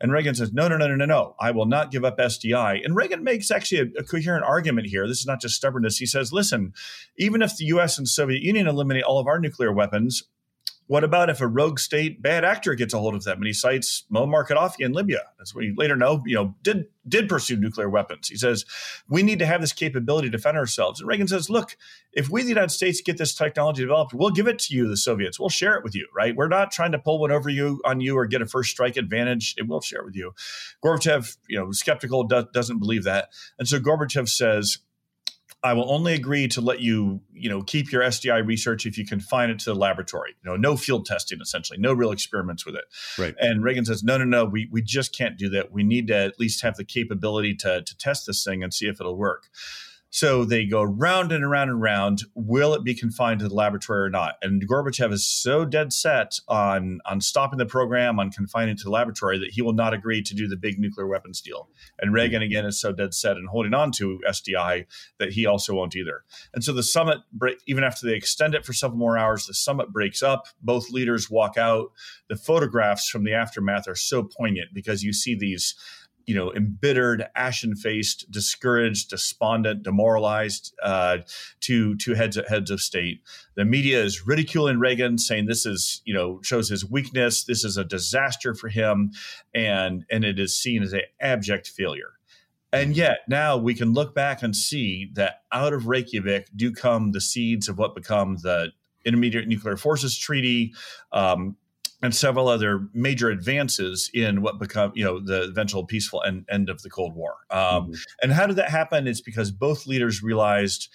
[0.00, 1.34] And Reagan says, no, no, no, no, no, no.
[1.40, 2.84] I will not give up SDI.
[2.84, 5.06] And Reagan makes actually a, a, coherent argument here.
[5.06, 5.98] This is not just stubbornness.
[5.98, 6.72] He says, listen,
[7.18, 10.24] even if the US and Soviet Union eliminate all of our nuclear weapons,
[10.88, 13.38] what about if a rogue state bad actor gets a hold of them?
[13.38, 15.22] And he cites Muammar Gaddafi in Libya.
[15.38, 18.28] That's we later know, you know, did did pursue nuclear weapons.
[18.28, 18.64] He says,
[19.08, 21.00] we need to have this capability to defend ourselves.
[21.00, 21.76] And Reagan says, look,
[22.12, 24.96] if we, the United States, get this technology developed, we'll give it to you, the
[24.96, 25.38] Soviets.
[25.38, 26.34] We'll share it with you, right?
[26.34, 28.96] We're not trying to pull one over you on you or get a first strike
[28.96, 29.54] advantage.
[29.56, 30.34] It will share it with you.
[30.84, 33.28] Gorbachev, you know, skeptical, do- doesn't believe that.
[33.58, 34.78] And so Gorbachev says,
[35.66, 39.04] I will only agree to let you, you know, keep your SDI research if you
[39.04, 40.36] can confine it to the laboratory.
[40.44, 42.84] You know, no field testing, essentially, no real experiments with it.
[43.18, 43.34] Right.
[43.38, 45.72] And Reagan says, no, no, no, we we just can't do that.
[45.72, 48.86] We need to at least have the capability to to test this thing and see
[48.86, 49.44] if it'll work.
[50.16, 52.22] So they go round and around and round.
[52.34, 54.36] Will it be confined to the laboratory or not?
[54.40, 58.84] And Gorbachev is so dead set on on stopping the program, on confining it to
[58.84, 61.68] the laboratory, that he will not agree to do the big nuclear weapons deal.
[62.00, 62.46] And Reagan mm-hmm.
[62.46, 64.86] again is so dead set and holding on to SDI
[65.18, 66.24] that he also won't either.
[66.54, 69.52] And so the summit break, even after they extend it for several more hours, the
[69.52, 70.46] summit breaks up.
[70.62, 71.92] Both leaders walk out.
[72.30, 75.74] The photographs from the aftermath are so poignant because you see these
[76.26, 81.18] you know, embittered, ashen-faced, discouraged, despondent, demoralized uh,
[81.60, 83.22] to to heads of, heads of state.
[83.54, 87.44] The media is ridiculing Reagan, saying this is you know shows his weakness.
[87.44, 89.12] This is a disaster for him,
[89.54, 92.14] and and it is seen as an abject failure.
[92.72, 97.12] And yet now we can look back and see that out of Reykjavik do come
[97.12, 98.72] the seeds of what become the
[99.04, 100.74] Intermediate Nuclear Forces Treaty,
[101.12, 101.56] um,
[102.02, 106.68] and several other major advances in what become you know the eventual peaceful end, end
[106.68, 107.34] of the cold war.
[107.50, 107.92] Um, mm-hmm.
[108.22, 109.06] and how did that happen?
[109.06, 110.88] It's because both leaders realized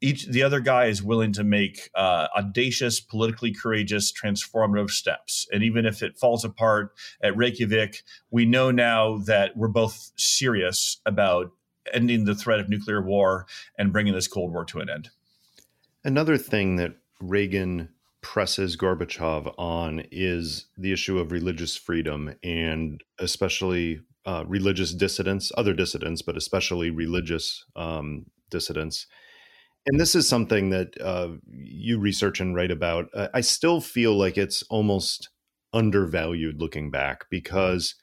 [0.00, 5.46] each the other guy is willing to make uh, audacious politically courageous transformative steps.
[5.52, 11.00] And even if it falls apart at reykjavik we know now that we're both serious
[11.04, 11.50] about
[11.92, 15.08] ending the threat of nuclear war and bringing this cold war to an end.
[16.04, 17.88] Another thing that reagan
[18.22, 25.72] presses Gorbachev on is the issue of religious freedom and especially uh, religious dissidents, other
[25.72, 29.06] dissidents, but especially religious um, dissidents.
[29.86, 33.06] And this is something that uh, you research and write about.
[33.32, 35.30] I still feel like it's almost
[35.72, 37.94] undervalued looking back because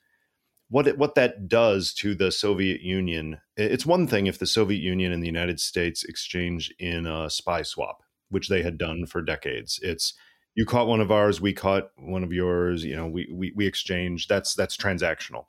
[0.70, 3.38] what it, what that does to the Soviet Union.
[3.56, 7.62] It's one thing if the Soviet Union and the United States exchange in a spy
[7.62, 9.80] swap, which they had done for decades.
[9.82, 10.14] It's
[10.56, 12.84] you caught one of ours, we caught one of yours.
[12.84, 14.28] You know, we we, we exchange.
[14.28, 15.46] That's that's transactional.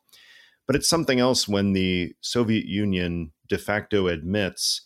[0.66, 4.82] But it's something else when the Soviet Union de facto admits,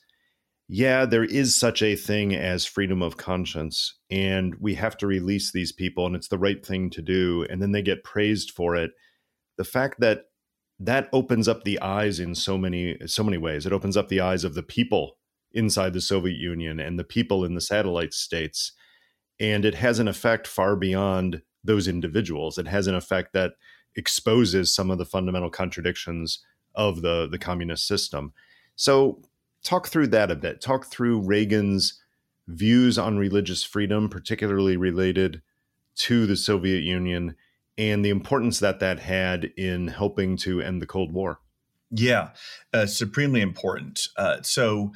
[0.68, 5.50] yeah, there is such a thing as freedom of conscience, and we have to release
[5.50, 8.76] these people, and it's the right thing to do, and then they get praised for
[8.76, 8.90] it.
[9.56, 10.24] The fact that
[10.78, 13.66] that opens up the eyes in so many so many ways.
[13.66, 15.18] It opens up the eyes of the people
[15.52, 18.72] inside the Soviet Union and the people in the satellite states.
[19.38, 22.58] And it has an effect far beyond those individuals.
[22.58, 23.52] It has an effect that
[23.96, 26.44] exposes some of the fundamental contradictions
[26.74, 28.32] of the the communist system.
[28.76, 29.22] So
[29.64, 30.60] talk through that a bit.
[30.60, 32.00] Talk through Reagan's
[32.46, 35.42] views on religious freedom, particularly related
[35.96, 37.36] to the Soviet Union,
[37.76, 41.40] and the importance that that had in helping to end the Cold War.
[41.90, 42.30] Yeah,
[42.72, 44.06] uh, supremely important.
[44.16, 44.92] Uh, so,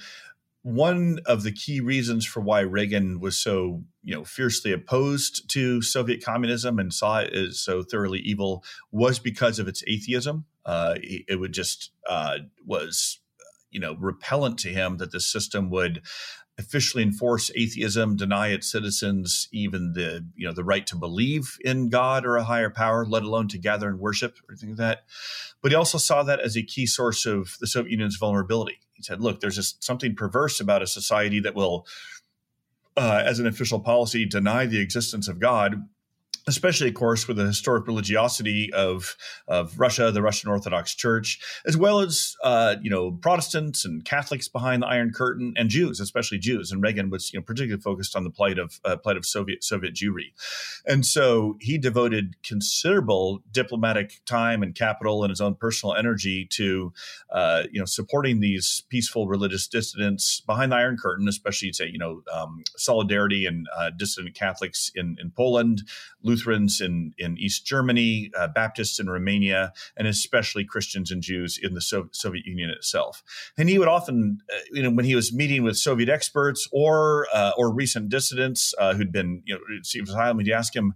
[0.65, 5.83] one of the key reasons for why Reagan was so, you know, fiercely opposed to
[5.83, 10.47] Soviet communism and saw it as so thoroughly evil was because of its atheism.
[10.65, 13.21] Uh, it, would just uh, was,
[13.71, 16.01] you know, repellent to him that the system would
[16.57, 21.91] officially enforce atheism, deny its citizens even the you know the right to believe in
[21.91, 25.05] God or a higher power, let alone to gather and worship or anything like that.
[25.61, 28.79] But he also saw that as a key source of the Soviet Union's vulnerability.
[28.95, 31.86] He said, "Look, there's just something perverse about a society that will."
[32.97, 35.82] Uh, as an official policy, deny the existence of God
[36.47, 39.16] especially, of course, with the historic religiosity of
[39.49, 44.49] of Russia, the Russian Orthodox Church, as well as uh, you know Protestants and Catholics
[44.49, 46.70] behind the Iron Curtain, and Jews, especially Jews.
[46.70, 49.64] And Reagan was you know particularly focused on the plight of uh, plight of Soviet
[49.64, 50.32] Soviet Jewry,
[50.86, 56.92] and so he devoted considerable diplomatic time and capital and his own personal energy to
[57.30, 61.99] uh, you know supporting these peaceful religious dissidents behind the Iron Curtain, especially say you
[61.99, 65.82] know um, solidarity and uh, dissident Catholics in in Poland.
[66.35, 71.74] Lutherans in, in East Germany, uh, Baptists in Romania, and especially Christians and Jews in
[71.74, 73.22] the so- Soviet Union itself.
[73.57, 77.28] And he would often, uh, you know, when he was meeting with Soviet experts or
[77.32, 80.95] uh, or recent dissidents uh, who'd been, you know, received asylum, he'd ask him,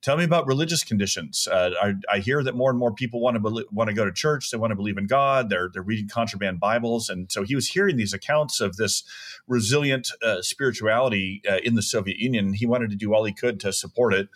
[0.00, 1.48] Tell me about religious conditions.
[1.50, 4.04] Uh, I, I, hear that more and more people want to be, want to go
[4.04, 4.50] to church.
[4.50, 5.50] They want to believe in God.
[5.50, 9.02] They're they're reading contraband Bibles, and so he was hearing these accounts of this
[9.48, 12.52] resilient uh, spirituality uh, in the Soviet Union.
[12.52, 14.28] He wanted to do all he could to support it,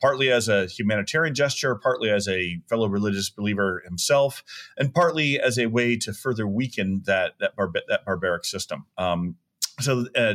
[0.00, 4.42] partly as a humanitarian gesture, partly as a fellow religious believer himself,
[4.78, 7.52] and partly as a way to further weaken that that,
[7.88, 8.86] that barbaric system.
[8.96, 9.36] Um,
[9.80, 10.34] so, uh,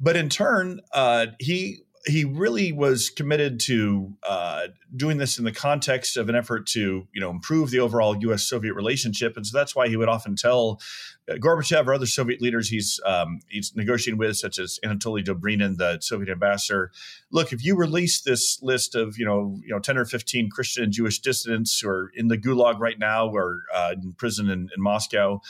[0.00, 5.52] but in turn, uh, he he really was committed to uh, doing this in the
[5.52, 9.74] context of an effort to, you know, improve the overall U.S.-Soviet relationship, and so that's
[9.74, 10.80] why he would often tell
[11.28, 15.98] Gorbachev or other Soviet leaders he's um, he's negotiating with, such as Anatoly Dobrynin, the
[16.00, 16.90] Soviet ambassador.
[17.30, 20.84] Look, if you release this list of you know you know ten or fifteen Christian
[20.84, 24.68] and Jewish dissidents who are in the Gulag right now or uh, in prison in,
[24.76, 25.40] in Moscow,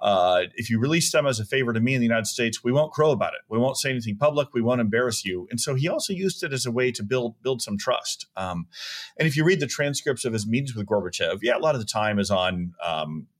[0.00, 2.70] uh, if you release them as a favor to me in the United States, we
[2.70, 3.40] won't crow about it.
[3.48, 4.48] We won't say anything public.
[4.54, 5.48] We won't embarrass you.
[5.50, 8.26] And so he also used it as a way to build build some trust.
[8.36, 8.66] Um,
[9.18, 11.80] and if you read the transcripts of his meetings with Gorbachev, yeah, a lot of
[11.80, 13.33] the time is on um, uh,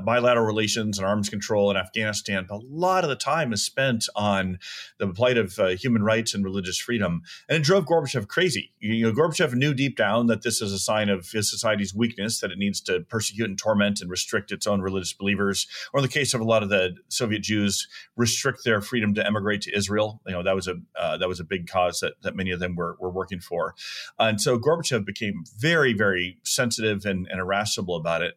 [0.00, 4.06] bilateral relations and arms control in Afghanistan, but a lot of the time is spent
[4.16, 4.58] on
[4.98, 7.22] the plight of uh, human rights and religious freedom.
[7.48, 8.72] And it drove Gorbachev crazy.
[8.78, 12.40] You know, Gorbachev knew deep down that this is a sign of his society's weakness,
[12.40, 15.66] that it needs to persecute and torment and restrict its own religious believers.
[15.92, 19.26] Or in the case of a lot of the Soviet Jews, restrict their freedom to
[19.26, 20.20] emigrate to Israel.
[20.26, 22.60] You know, that was a uh, that was a big cause that, that many of
[22.60, 23.74] them were, were working for.
[24.18, 28.34] And so Gorbachev became very, very sensitive and, and irascible about it.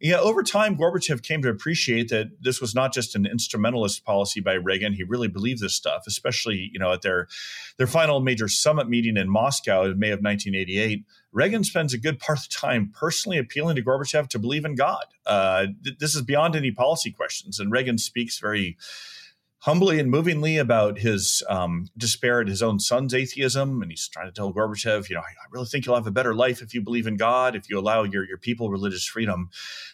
[0.00, 4.40] Yeah, over time, Gorbachev came to appreciate that this was not just an instrumentalist policy
[4.40, 4.94] by Reagan.
[4.94, 7.28] He really believed this stuff, especially you know at their
[7.76, 11.04] their final major summit meeting in Moscow in May of 1988.
[11.32, 14.74] Reagan spends a good part of the time personally appealing to Gorbachev to believe in
[14.74, 15.04] God.
[15.24, 18.76] Uh, th- this is beyond any policy questions, and Reagan speaks very
[19.60, 23.82] humbly and movingly about his um, despair at his own son's atheism.
[23.82, 26.34] And he's trying to tell Gorbachev, you know, I really think you'll have a better
[26.34, 29.50] life if you believe in God, if you allow your, your people religious freedom.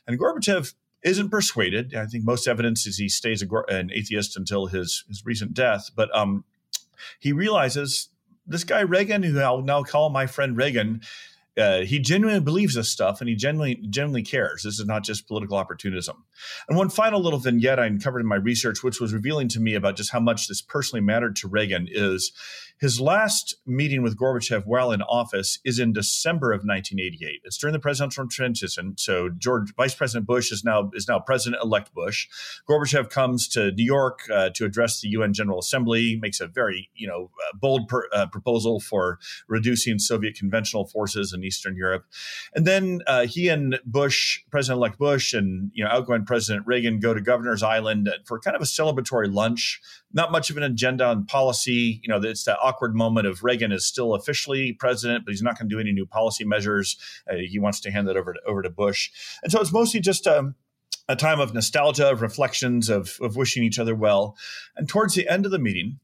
[0.07, 1.95] And Gorbachev isn't persuaded.
[1.95, 5.91] I think most evidence is he stays a, an atheist until his, his recent death.
[5.95, 6.45] But um,
[7.19, 8.09] he realizes
[8.47, 11.03] this guy Reagan, who I'll now call my friend Reagan,
[11.59, 14.63] uh, he genuinely believes this stuff and he genuinely genuinely cares.
[14.63, 16.25] This is not just political opportunism.
[16.69, 19.75] And one final little vignette I uncovered in my research, which was revealing to me
[19.75, 22.33] about just how much this personally mattered to Reagan, is
[22.79, 27.41] his last meeting with Gorbachev while in office is in December of 1988.
[27.45, 28.95] It's during the presidential transition.
[28.99, 32.29] So George Vice President Bush is now is now President elect Bush.
[32.69, 36.91] Gorbachev comes to New York uh, to address the UN General Assembly, makes a very
[36.95, 39.19] you know uh, bold per, uh, proposal for
[39.49, 42.05] reducing Soviet conventional forces in Eastern Europe,
[42.55, 47.01] and then uh, he and Bush, President elect Bush, and you know outgoing President Reagan
[47.01, 49.81] go to Governor's Island for kind of a celebratory lunch
[50.17, 52.01] not much of an agenda on policy.
[52.03, 55.59] You know, it's that awkward moment of Reagan is still officially president, but he's not
[55.59, 56.97] going to do any new policy measures.
[57.31, 59.11] Uh, he wants to hand that over to, over to Bush.
[59.43, 60.55] And so it's mostly just a, um,
[61.09, 64.37] a time of nostalgia, of reflections, of, of wishing each other well.
[64.75, 66.01] And towards the end of the meeting,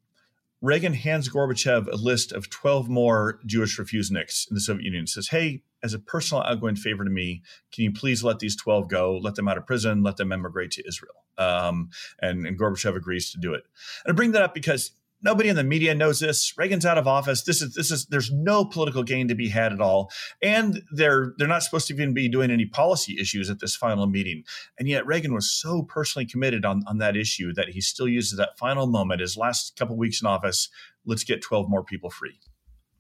[0.63, 5.29] Reagan hands Gorbachev a list of 12 more Jewish refuseniks in the Soviet Union says,
[5.29, 7.43] Hey, as a personal outgoing favor to me,
[7.73, 10.71] can you please let these 12 go, let them out of prison, let them emigrate
[10.73, 11.25] to Israel?
[11.37, 11.91] Um,
[12.21, 13.65] and, and Gorbachev agrees to do it.
[14.05, 14.93] And I bring that up because
[15.23, 16.57] Nobody in the media knows this.
[16.59, 17.43] Reagan's out of office.
[17.43, 20.11] This is this is there's no political gain to be had at all,
[20.43, 24.07] and they're they're not supposed to even be doing any policy issues at this final
[24.07, 24.45] meeting.
[24.79, 28.37] And yet Reagan was so personally committed on on that issue that he still uses
[28.39, 30.69] that final moment, his last couple weeks in office.
[31.05, 32.39] Let's get 12 more people free.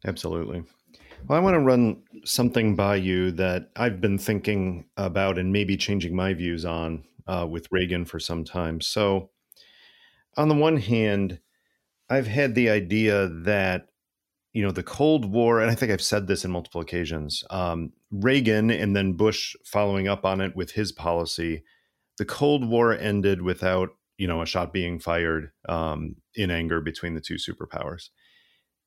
[0.04, 0.64] Absolutely.
[1.28, 5.76] Well, I want to run something by you that I've been thinking about and maybe
[5.76, 8.80] changing my views on uh, with Reagan for some time.
[8.80, 9.30] So,
[10.36, 11.38] on the one hand,
[12.12, 13.86] I've had the idea that
[14.52, 17.42] you know the Cold War, and I think I've said this in multiple occasions.
[17.48, 21.62] Um, Reagan and then Bush following up on it with his policy.
[22.18, 27.14] The Cold War ended without you know a shot being fired um, in anger between
[27.14, 28.10] the two superpowers.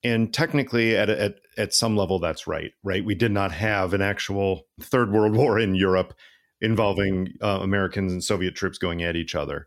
[0.03, 2.73] And technically, at, at at some level, that's right.
[2.84, 6.13] Right, we did not have an actual third world war in Europe
[6.61, 9.65] involving uh, Americans and Soviet troops going at each other.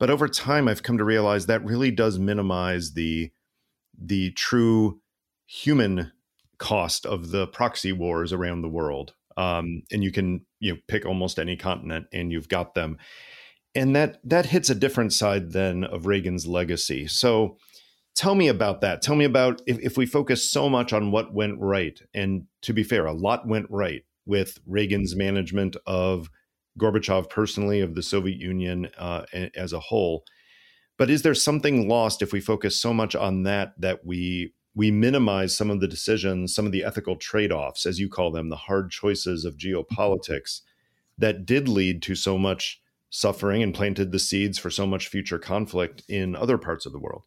[0.00, 3.30] But over time, I've come to realize that really does minimize the
[4.02, 5.00] the true
[5.46, 6.10] human
[6.58, 9.12] cost of the proxy wars around the world.
[9.36, 12.96] Um, and you can you know pick almost any continent, and you've got them.
[13.74, 17.06] And that that hits a different side then of Reagan's legacy.
[17.06, 17.58] So
[18.16, 19.02] tell me about that.
[19.02, 22.72] Tell me about if, if we focus so much on what went right, and to
[22.72, 26.30] be fair, a lot went right with Reagan's management of
[26.78, 30.24] Gorbachev personally, of the Soviet Union uh, as a whole.
[30.96, 34.90] But is there something lost if we focus so much on that that we we
[34.90, 38.56] minimize some of the decisions, some of the ethical trade-offs, as you call them, the
[38.56, 40.60] hard choices of geopolitics
[41.18, 45.38] that did lead to so much suffering and planted the seeds for so much future
[45.38, 47.22] conflict in other parts of the world?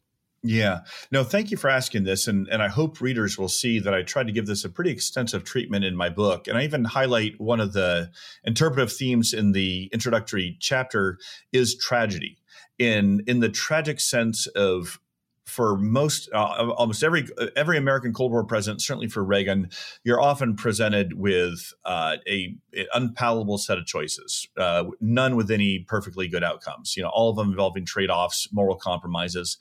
[0.46, 0.80] Yeah.
[1.10, 2.28] No, thank you for asking this.
[2.28, 4.90] And, and I hope readers will see that I tried to give this a pretty
[4.90, 6.46] extensive treatment in my book.
[6.46, 8.10] And I even highlight one of the
[8.44, 11.18] interpretive themes in the introductory chapter
[11.50, 12.36] is tragedy.
[12.78, 15.00] In, in the tragic sense of
[15.44, 19.68] for most uh, almost every every American Cold War president, certainly for Reagan,
[20.02, 25.80] you're often presented with uh, a, an unpalatable set of choices, uh, none with any
[25.86, 26.96] perfectly good outcomes.
[26.96, 29.58] You know, all of them involving trade offs, moral compromises,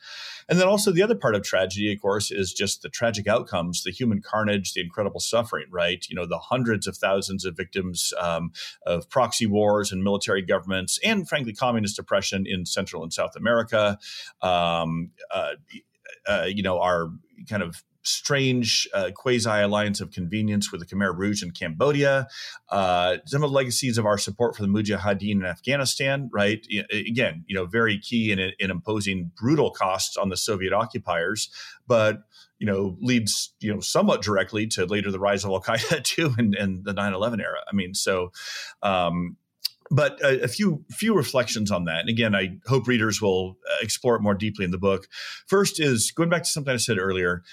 [0.48, 3.84] and then also the other part of tragedy, of course, is just the tragic outcomes,
[3.84, 5.68] the human carnage, the incredible suffering.
[5.70, 6.06] Right?
[6.10, 8.52] You know, the hundreds of thousands of victims um,
[8.86, 13.98] of proxy wars and military governments, and frankly, communist oppression in Central and South America.
[14.42, 15.12] Um,
[16.28, 17.10] uh, you know, our
[17.50, 22.28] kind of strange uh, quasi alliance of convenience with the Khmer Rouge in Cambodia,
[22.70, 26.66] uh, some of the legacies of our support for the Mujahideen in Afghanistan, right?
[26.92, 31.50] Again, you know, very key in, in imposing brutal costs on the Soviet occupiers,
[31.88, 32.24] but
[32.60, 36.34] you know, leads, you know, somewhat directly to later the rise of Al Qaeda too
[36.38, 37.60] and, and the 9 11 era.
[37.70, 38.32] I mean, so,
[38.82, 39.38] um,
[39.94, 42.02] but a, a, few few reflections on that.
[42.02, 45.08] And again, I hope readers will uh, explore it more deeply in the book.
[45.48, 47.44] First is going back to something I said earlier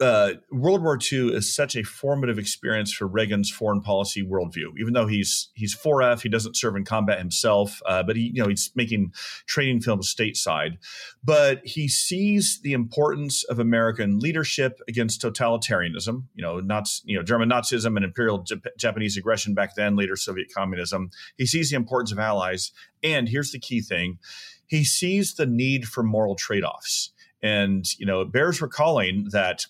[0.00, 4.72] uh, World War II is such a formative experience for Reagan's foreign policy worldview.
[4.78, 8.42] Even though he's he's 4F, he doesn't serve in combat himself, uh, but he you
[8.42, 9.12] know he's making
[9.46, 10.78] training films stateside.
[11.24, 16.24] But he sees the importance of American leadership against totalitarianism.
[16.34, 20.14] You know, not you know German Nazism and imperial Jap- Japanese aggression back then, later
[20.14, 21.10] Soviet communism.
[21.36, 22.72] He sees the importance of allies,
[23.02, 24.18] and here's the key thing:
[24.66, 27.10] he sees the need for moral trade offs.
[27.42, 29.66] And you know, it bears recalling that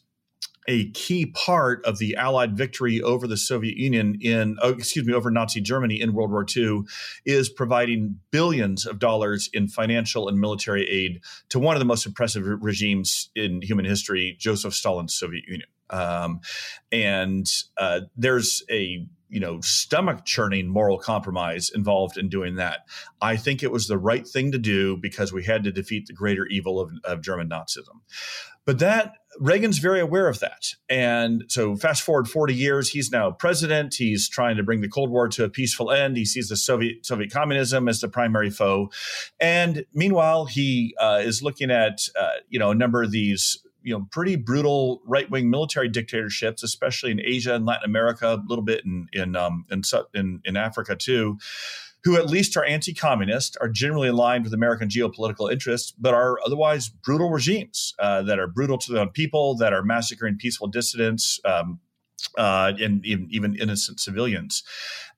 [0.69, 5.14] a key part of the Allied victory over the Soviet Union in, oh, excuse me,
[5.14, 6.83] over Nazi Germany in World War II
[7.25, 12.05] is providing billions of dollars in financial and military aid to one of the most
[12.05, 15.69] oppressive regimes in human history, Joseph Stalin's Soviet Union.
[15.91, 16.41] Um,
[16.93, 22.81] and uh, there's a you know stomach churning moral compromise involved in doing that.
[23.23, 26.12] I think it was the right thing to do because we had to defeat the
[26.12, 28.01] greater evil of, of German Nazism.
[28.64, 30.74] But that Reagan's very aware of that.
[30.89, 33.95] And so fast forward 40 years, he's now president.
[33.95, 36.16] He's trying to bring the Cold War to a peaceful end.
[36.16, 38.91] He sees the Soviet Soviet communism as the primary foe.
[39.41, 43.95] And meanwhile, he uh, is looking at uh, you know a number of these you
[43.95, 48.64] know pretty brutal right wing military dictatorships, especially in Asia and Latin America, a little
[48.64, 49.82] bit in in um, in,
[50.14, 51.39] in, in Africa too
[52.05, 56.38] who at least are anti communist, are generally aligned with American geopolitical interests, but are
[56.44, 60.68] otherwise brutal regimes uh, that are brutal to their own people, that are massacring peaceful
[60.68, 61.40] dissidents.
[61.44, 61.80] Um,
[62.36, 64.64] uh, and even, even innocent civilians.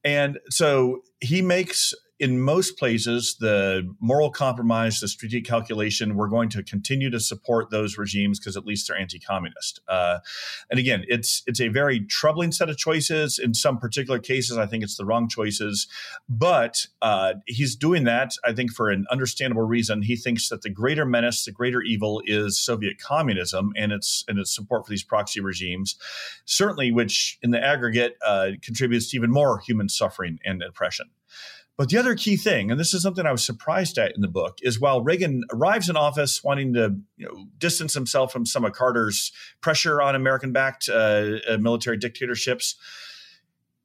[0.05, 6.51] And so he makes in most places, the moral compromise, the strategic calculation, we're going
[6.51, 9.81] to continue to support those regimes because at least they're anti-communist.
[9.89, 10.19] Uh,
[10.71, 13.39] and again, it's it's a very troubling set of choices.
[13.39, 15.89] In some particular cases, I think it's the wrong choices,
[16.29, 20.03] but uh, he's doing that, I think, for an understandable reason.
[20.03, 24.39] He thinks that the greater menace, the greater evil, is Soviet communism and its and
[24.39, 25.97] its support for these proxy regimes,
[26.45, 31.09] certainly, which in the aggregate uh, contributes to even more human suffering and oppression.
[31.77, 34.29] But the other key thing, and this is something I was surprised at in the
[34.29, 38.67] book, is while Reagan arrives in office wanting to you know, distance himself from some
[38.67, 39.33] of Carter's
[39.63, 42.77] pressure on American backed uh, uh, military dictatorships,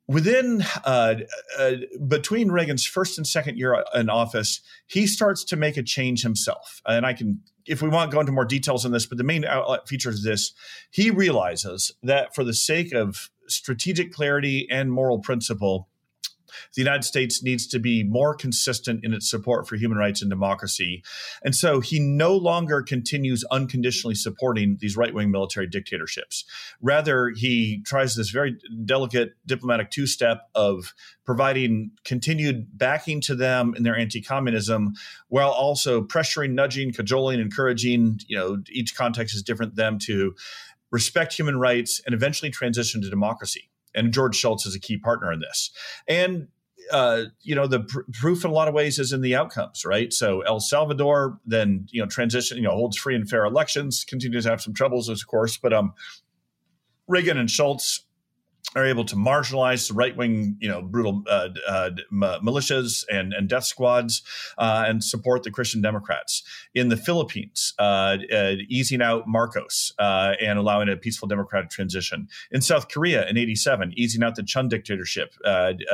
[0.08, 1.16] within uh,
[1.58, 1.72] uh,
[2.08, 6.82] between Reagan's first and second year in office, he starts to make a change himself.
[6.86, 9.06] And I can, if we want, go into more details on this.
[9.06, 10.54] But the main outlet features this:
[10.92, 15.90] he realizes that for the sake of strategic clarity and moral principle,
[16.76, 20.30] the United States needs to be more consistent in its support for human rights and
[20.30, 21.04] democracy.
[21.44, 26.46] And so he no longer continues unconditionally supporting these right wing military dictatorships.
[26.82, 30.94] Rather, he tries this very delicate diplomatic two step of
[31.26, 34.94] providing continued backing to them in their anti communism
[35.28, 40.36] while also pressuring, nudging, cajoling, encouraging, you know, each context is different, them to
[40.92, 45.32] respect human rights and eventually transition to democracy and George Shultz is a key partner
[45.32, 45.72] in this.
[46.08, 46.48] And
[46.92, 49.86] uh, you know the pr- proof in a lot of ways is in the outcomes,
[49.86, 50.14] right?
[50.14, 54.44] So El Salvador then you know transition, you know holds free and fair elections, continues
[54.44, 55.94] to have some troubles, of course, but um,
[57.08, 58.06] Reagan and Shultz
[58.76, 63.48] are able to marginalize the right wing, you know, brutal uh, uh, militias and, and
[63.48, 64.22] death squads
[64.58, 66.44] uh, and support the Christian Democrats.
[66.74, 72.28] In the Philippines, uh, uh, easing out Marcos uh, and allowing a peaceful democratic transition.
[72.52, 75.34] In South Korea in 87, easing out the Chun dictatorship,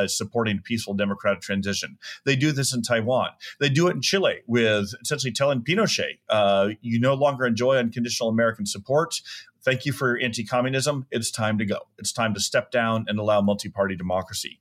[0.07, 1.97] supporting peaceful democratic transition.
[2.25, 3.29] They do this in Taiwan.
[3.59, 8.65] They do it in Chile with essentially telling Pinochet, you no longer enjoy unconditional American
[8.65, 9.21] support
[9.63, 11.05] thank you for anti-communism.
[11.11, 11.77] It's time to go.
[11.97, 14.59] It's time to step down and allow multi-party democracy.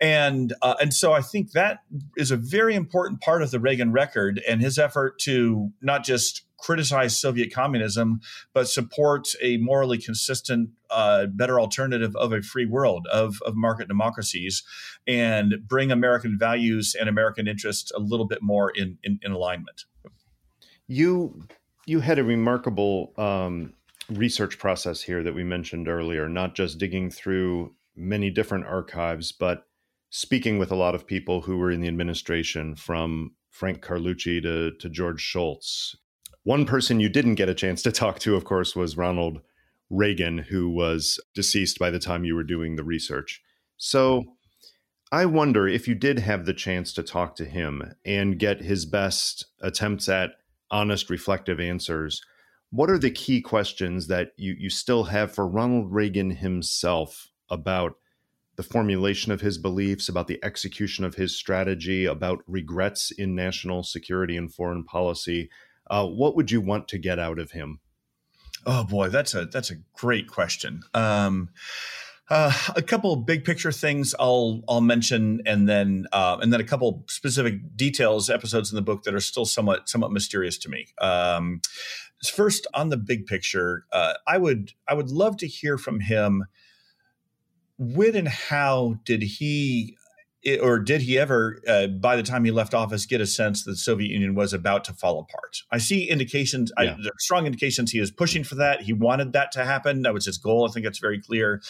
[0.00, 1.80] And uh, and so I think that
[2.16, 6.42] is a very important part of the Reagan record and his effort to not just
[6.58, 8.20] criticize Soviet communism,
[8.54, 13.88] but support a morally consistent, uh, better alternative of a free world of, of market
[13.88, 14.62] democracies,
[15.06, 19.84] and bring American values and American interests a little bit more in in, in alignment.
[20.88, 21.46] You
[21.86, 23.74] you had a remarkable um,
[24.10, 29.66] research process here that we mentioned earlier, not just digging through many different archives, but
[30.10, 34.72] speaking with a lot of people who were in the administration from Frank Carlucci to,
[34.72, 35.96] to George Shultz.
[36.44, 39.40] One person you didn't get a chance to talk to, of course, was Ronald
[39.90, 43.42] Reagan, who was deceased by the time you were doing the research.
[43.76, 44.24] So
[45.10, 48.86] I wonder if you did have the chance to talk to him and get his
[48.86, 50.32] best attempts at
[50.70, 52.20] honest, reflective answers
[52.76, 57.96] what are the key questions that you, you still have for Ronald Reagan himself about
[58.56, 63.82] the formulation of his beliefs, about the execution of his strategy, about regrets in national
[63.82, 65.48] security and foreign policy?
[65.90, 67.80] Uh, what would you want to get out of him?
[68.66, 70.82] Oh boy, that's a that's a great question.
[70.92, 71.50] Um,
[72.28, 76.64] uh, a couple big picture things I'll I'll mention, and then uh, and then a
[76.64, 80.88] couple specific details, episodes in the book that are still somewhat somewhat mysterious to me.
[81.00, 81.60] Um,
[82.28, 86.44] first on the big picture, uh, I would I would love to hear from him.
[87.78, 89.96] When and how did he
[90.62, 93.72] or did he ever, uh, by the time he left office, get a sense that
[93.72, 95.62] the Soviet Union was about to fall apart?
[95.70, 96.92] I see indications, yeah.
[96.92, 98.82] I, there are strong indications he is pushing for that.
[98.82, 100.02] He wanted that to happen.
[100.02, 100.68] That was his goal.
[100.68, 101.60] I think that's very clear.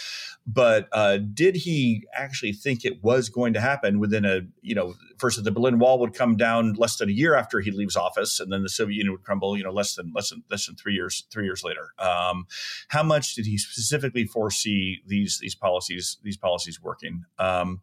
[0.46, 4.94] But uh, did he actually think it was going to happen within a, you know,
[5.18, 8.38] first the Berlin Wall would come down less than a year after he leaves office,
[8.38, 10.76] and then the Soviet Union would crumble, you know, less than less than less than
[10.76, 11.88] three years three years later.
[11.98, 12.46] Um,
[12.88, 17.24] how much did he specifically foresee these these policies these policies working?
[17.38, 17.80] Um,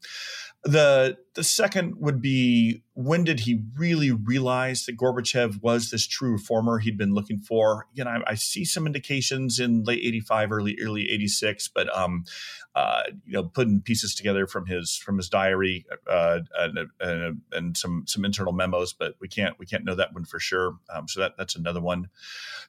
[0.63, 6.33] the the second would be when did he really realize that Gorbachev was this true
[6.33, 7.87] reformer he'd been looking for?
[7.91, 12.23] Again, I, I see some indications in late '85, early early '86, but um,
[12.75, 18.05] uh, you know, putting pieces together from his from his diary uh, and, and, some
[18.07, 20.77] some internal memos, but we can't we can't know that one for sure.
[20.93, 22.09] Um, so that that's another one.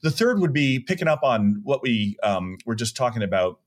[0.03, 3.61] The third would be picking up on what we um, were just talking about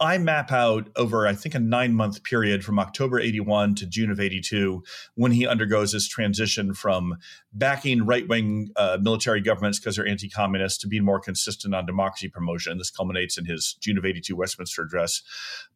[0.00, 4.10] I map out over, I think, a nine month period from October 81 to June
[4.10, 4.82] of 82
[5.14, 7.16] when he undergoes this transition from
[7.52, 11.86] backing right wing uh, military governments because they're anti communist to being more consistent on
[11.86, 12.78] democracy promotion.
[12.78, 15.22] This culminates in his June of 82 Westminster address.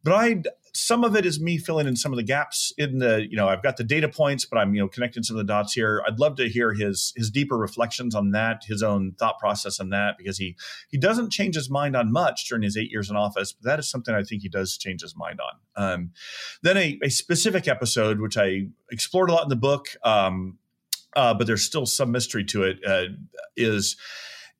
[0.02, 0.42] But I
[0.72, 3.48] some of it is me filling in some of the gaps in the you know
[3.48, 6.02] i've got the data points but i'm you know connecting some of the dots here
[6.06, 9.90] i'd love to hear his his deeper reflections on that his own thought process on
[9.90, 10.56] that because he
[10.88, 13.78] he doesn't change his mind on much during his eight years in office but that
[13.78, 16.10] is something i think he does change his mind on um,
[16.62, 20.58] then a, a, specific episode which i explored a lot in the book um,
[21.16, 22.78] uh, but there's still some mystery to it.
[22.86, 23.06] Uh,
[23.56, 23.96] is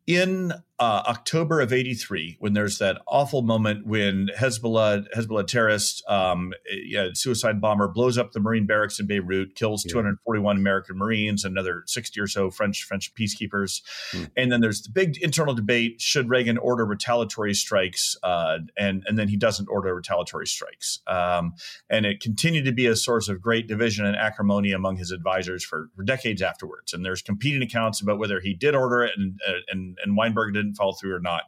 [0.06, 6.52] in uh, October of '83, when there's that awful moment when Hezbollah Hezbollah terrorist um,
[6.70, 9.92] yeah, suicide bomber blows up the Marine barracks in Beirut, kills yeah.
[9.92, 13.82] 241 American Marines, another 60 or so French French peacekeepers,
[14.12, 14.24] hmm.
[14.36, 18.16] and then there's the big internal debate: should Reagan order retaliatory strikes?
[18.22, 21.54] Uh, and and then he doesn't order retaliatory strikes, um,
[21.90, 25.64] and it continued to be a source of great division and acrimony among his advisors
[25.64, 26.92] for, for decades afterwards.
[26.92, 30.52] And there's competing accounts about whether he did order it and uh, and, and Weinberger
[30.54, 31.42] didn't follow through or not.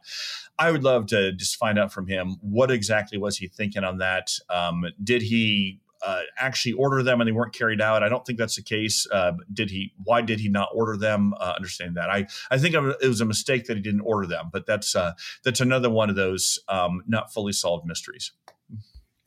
[0.57, 3.97] I would love to just find out from him what exactly was he thinking on
[3.99, 4.31] that.
[4.49, 8.03] Um, did he uh, actually order them and they weren't carried out.
[8.03, 9.07] I don't think that's the case.
[9.11, 9.93] Uh, did he?
[10.03, 11.33] Why did he not order them?
[11.39, 12.09] Uh, understand that.
[12.09, 15.13] I I think it was a mistake that he didn't order them, but that's uh,
[15.43, 18.31] that's another one of those um, not fully solved mysteries.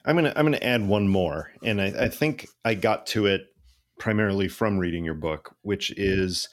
[0.05, 3.47] I'm gonna I'm gonna add one more, and I, I think I got to it
[3.99, 6.49] primarily from reading your book, which is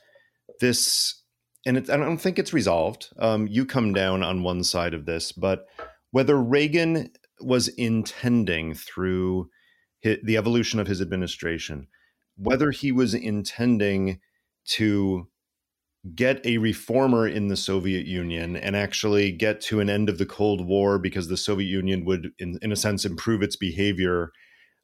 [0.59, 1.20] this
[1.65, 3.09] and I don't think it's resolved.
[3.19, 5.65] Um, you come down on one side of this, but
[6.11, 9.49] whether Reagan was intending through
[9.99, 11.87] his, the evolution of his administration,
[12.35, 14.19] whether he was intending
[14.65, 15.27] to
[16.15, 20.25] get a reformer in the Soviet Union and actually get to an end of the
[20.25, 24.31] Cold War because the Soviet Union would, in, in a sense, improve its behavior,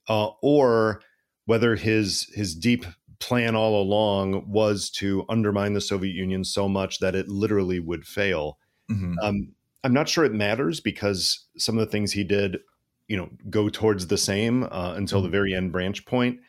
[0.07, 1.01] uh, or
[1.45, 2.85] whether his his deep
[3.19, 8.05] plan all along was to undermine the Soviet Union so much that it literally would
[8.05, 8.57] fail.
[8.91, 9.15] Mm-hmm.
[9.21, 9.53] Um,
[9.83, 12.59] I'm not sure it matters because some of the things he did,
[13.07, 15.25] you know, go towards the same uh, until mm-hmm.
[15.25, 16.39] the very end branch point.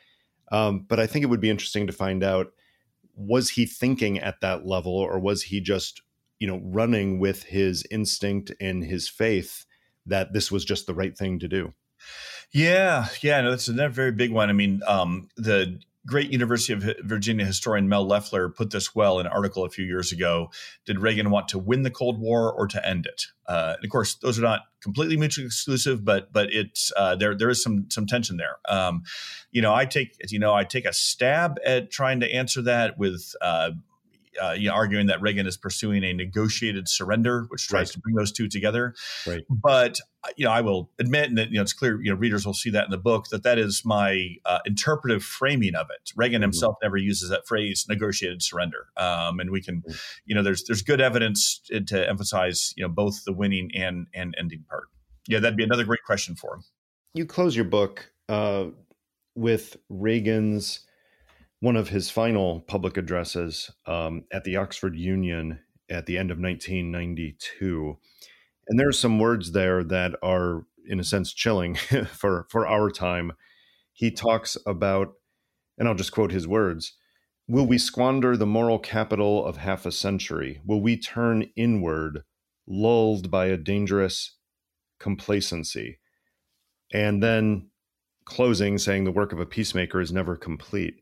[0.50, 2.52] Um, but I think it would be interesting to find out
[3.14, 6.02] was he thinking at that level or was he just,
[6.38, 9.66] you know, running with his instinct and his faith
[10.06, 11.74] that this was just the right thing to do?
[12.52, 14.48] Yeah, yeah, no, that's another very big one.
[14.48, 19.26] I mean, um, the great University of Virginia historian Mel Leffler put this well in
[19.26, 20.50] an article a few years ago.
[20.86, 23.26] Did Reagan want to win the Cold War or to end it?
[23.46, 27.34] Uh, and of course, those are not completely mutually exclusive, but but it's uh, there
[27.34, 28.58] there is some some tension there.
[28.68, 29.02] Um,
[29.50, 32.98] you know, I take you know, I take a stab at trying to answer that
[32.98, 33.70] with uh,
[34.42, 37.92] uh, you know, arguing that Reagan is pursuing a negotiated surrender, which tries right.
[37.92, 38.94] to bring those two together.
[39.26, 39.44] Right.
[39.48, 42.44] But uh, you know, I will admit, and you know, it's clear, you know, readers
[42.44, 46.10] will see that in the book that that is my uh, interpretive framing of it.
[46.16, 46.44] Reagan mm-hmm.
[46.44, 49.92] himself never uses that phrase, negotiated surrender, um, and we can, mm-hmm.
[50.26, 54.34] you know, there's there's good evidence to emphasize, you know, both the winning and and
[54.38, 54.88] ending part.
[55.28, 56.64] Yeah, that'd be another great question for him.
[57.14, 58.66] You close your book uh,
[59.34, 60.80] with Reagan's
[61.60, 65.58] one of his final public addresses um, at the Oxford Union
[65.90, 67.98] at the end of 1992.
[68.68, 71.74] And there are some words there that are, in a sense, chilling
[72.12, 73.32] for, for our time.
[73.92, 75.14] He talks about,
[75.78, 76.94] and I'll just quote his words
[77.48, 80.60] Will we squander the moral capital of half a century?
[80.66, 82.22] Will we turn inward,
[82.66, 84.36] lulled by a dangerous
[85.00, 85.98] complacency?
[86.92, 87.70] And then
[88.26, 91.00] closing, saying the work of a peacemaker is never complete.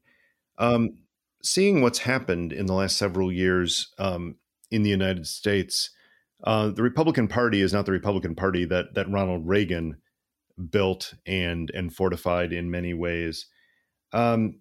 [0.59, 0.99] Um,
[1.43, 4.37] seeing what's happened in the last several years um,
[4.71, 5.91] in the United States,
[6.45, 9.99] uh, the Republican Party is not the Republican Party that that Ronald Reagan
[10.71, 13.47] built and and fortified in many ways.
[14.13, 14.61] Um,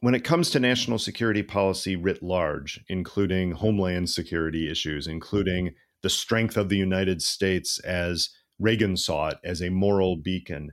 [0.00, 6.10] when it comes to national security policy writ large, including homeland security issues, including the
[6.10, 10.72] strength of the United States as Reagan saw it as a moral beacon,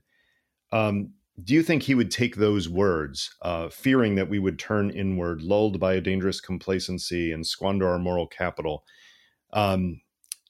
[0.71, 1.13] um,
[1.43, 5.41] do you think he would take those words, uh, fearing that we would turn inward,
[5.41, 8.83] lulled by a dangerous complacency and squander our moral capital?
[9.53, 10.01] Um,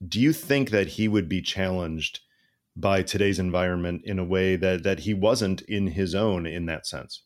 [0.06, 2.22] do you think that he would be challenged
[2.76, 6.88] by today's environment in a way that that he wasn't in his own in that
[6.88, 7.24] sense?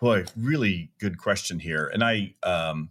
[0.00, 2.34] Boy, really good question here, and I.
[2.42, 2.90] Um,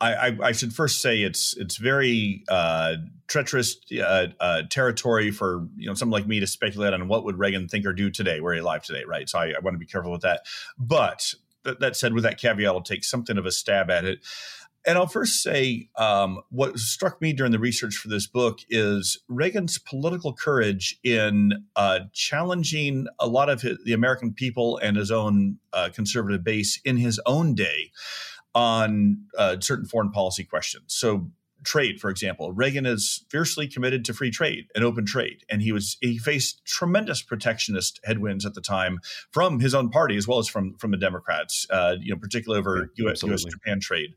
[0.00, 2.96] I, I, should first say it's it's very uh,
[3.28, 7.38] treacherous uh, uh, territory for you know someone like me to speculate on what would
[7.38, 9.28] Reagan think or do today, were he alive today, right?
[9.28, 10.46] So I, I want to be careful with that.
[10.78, 14.20] But that said, with that caveat, I'll take something of a stab at it.
[14.86, 19.18] And I'll first say um, what struck me during the research for this book is
[19.28, 25.10] Reagan's political courage in uh, challenging a lot of his, the American people and his
[25.10, 27.90] own uh, conservative base in his own day
[28.54, 30.84] on uh, certain foreign policy questions.
[30.88, 31.30] So
[31.64, 35.72] trade, for example, Reagan is fiercely committed to free trade and open trade, and he
[35.72, 38.98] was he faced tremendous protectionist headwinds at the time
[39.30, 42.60] from his own party as well as from from the Democrats, uh, you know, particularly
[42.60, 43.22] over yeah, U.S.
[43.22, 44.10] US Japan trade.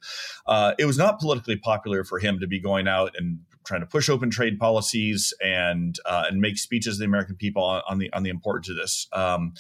[0.46, 3.88] Uh, it was not politically popular for him to be going out and trying to
[3.88, 7.98] push open trade policies and uh, and make speeches to the American people on, on,
[7.98, 9.08] the on the importance of this.
[9.14, 9.54] Um,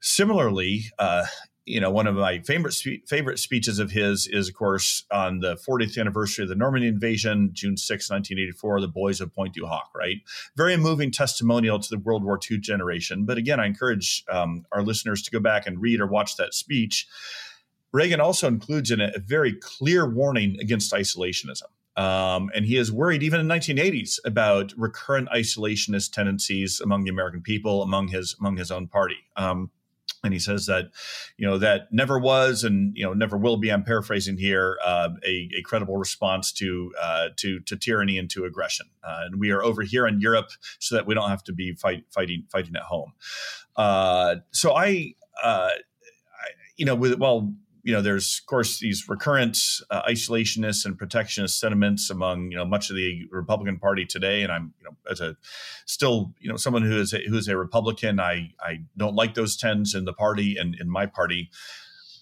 [0.00, 1.26] similarly, uh,
[1.70, 5.38] you know, one of my favorite spe- favorite speeches of his is, of course, on
[5.38, 9.66] the 40th anniversary of the Normandy invasion, June 6, 1984, the boys of Pointe du
[9.66, 10.16] Hoc, right?
[10.56, 13.24] Very moving testimonial to the World War II generation.
[13.24, 16.54] But again, I encourage um, our listeners to go back and read or watch that
[16.54, 17.06] speech.
[17.92, 21.62] Reagan also includes in it a very clear warning against isolationism.
[21.96, 27.10] Um, and he is worried even in the 1980s about recurrent isolationist tendencies among the
[27.10, 29.16] American people, among his among his own party.
[29.36, 29.70] Um,
[30.22, 30.90] and he says that
[31.36, 35.08] you know that never was and you know never will be i'm paraphrasing here uh,
[35.24, 38.86] a, a, credible response to uh, to to tyranny and to aggression.
[39.02, 40.48] Uh, and we are over here in europe
[40.78, 43.12] so that we don't have to be fight, fighting fighting at home.
[43.76, 47.52] Uh, so I, uh, I, you know with well
[47.82, 49.58] you know, there's of course these recurrent
[49.90, 54.52] uh, isolationist and protectionist sentiments among you know much of the Republican Party today, and
[54.52, 55.36] I'm you know as a
[55.86, 59.34] still you know someone who is a, who is a Republican, I I don't like
[59.34, 61.50] those trends in the party and in my party.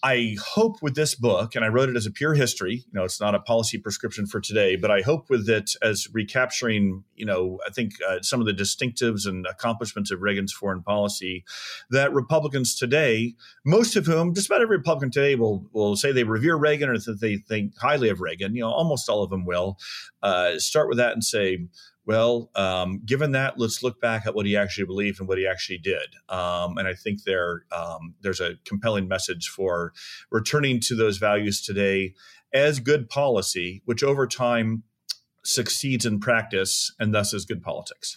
[0.02, 3.02] I hope with this book, and I wrote it as a pure history, you know,
[3.02, 7.26] it's not a policy prescription for today, but I hope with it as recapturing, you
[7.26, 11.44] know, I think uh, some of the distinctives and accomplishments of Reagan's foreign policy
[11.90, 13.34] that Republicans today,
[13.64, 16.98] most of whom, just about every Republican today will, will say they revere Reagan or
[16.98, 19.78] that they think highly of Reagan, you know, almost all of them will,
[20.22, 21.66] uh, start with that and say,
[22.08, 25.46] well, um, given that, let's look back at what he actually believed and what he
[25.46, 26.16] actually did.
[26.30, 29.92] Um, and I think there um, there's a compelling message for
[30.30, 32.14] returning to those values today
[32.54, 34.84] as good policy, which over time
[35.44, 38.16] succeeds in practice and thus is good politics.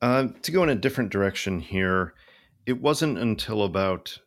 [0.00, 2.14] Uh, to go in a different direction here,
[2.64, 4.18] it wasn't until about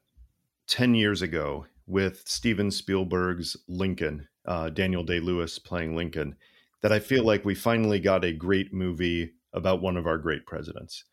[0.67, 6.35] 10 years ago with Steven Spielberg's Lincoln, uh, Daniel Day Lewis playing Lincoln
[6.81, 10.45] that I feel like we finally got a great movie about one of our great
[10.45, 11.03] presidents.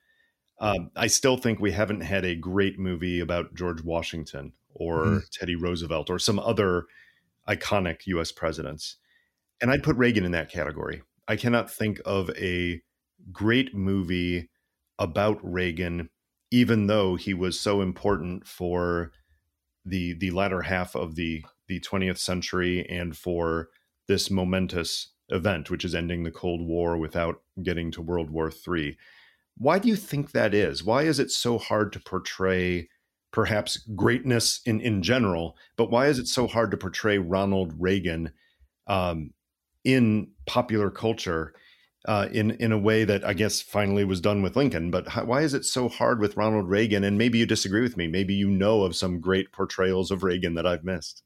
[0.58, 5.18] Um, I still think we haven't had a great movie about George Washington or mm-hmm.
[5.32, 6.84] Teddy Roosevelt or some other
[7.48, 8.96] iconic US presidents.
[9.60, 11.02] And I'd put Reagan in that category.
[11.28, 12.82] I cannot think of a
[13.32, 14.50] great movie
[14.98, 16.10] about Reagan,
[16.50, 19.12] even though he was so important for
[19.84, 23.68] the the latter half of the the 20th century and for
[24.08, 28.96] this momentous event, which is ending the Cold War without getting to World War III.
[29.58, 30.84] Why do you think that is?
[30.84, 32.88] Why is it so hard to portray
[33.36, 38.32] perhaps greatness in, in general, but why is it so hard to portray Ronald Reagan
[38.86, 39.34] um,
[39.84, 41.52] in popular culture
[42.06, 44.90] uh, in, in a way that I guess finally was done with Lincoln?
[44.90, 47.04] But how, why is it so hard with Ronald Reagan?
[47.04, 48.06] And maybe you disagree with me.
[48.06, 51.22] Maybe you know of some great portrayals of Reagan that I've missed.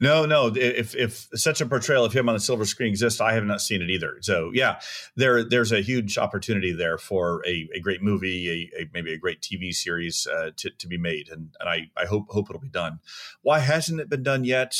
[0.00, 0.52] No, no.
[0.54, 3.60] If if such a portrayal of him on the silver screen exists, I have not
[3.60, 4.18] seen it either.
[4.20, 4.80] So yeah,
[5.16, 9.18] there there's a huge opportunity there for a, a great movie, a, a maybe a
[9.18, 12.60] great TV series uh, to, to be made, and and I I hope hope it'll
[12.60, 13.00] be done.
[13.42, 14.76] Why hasn't it been done yet?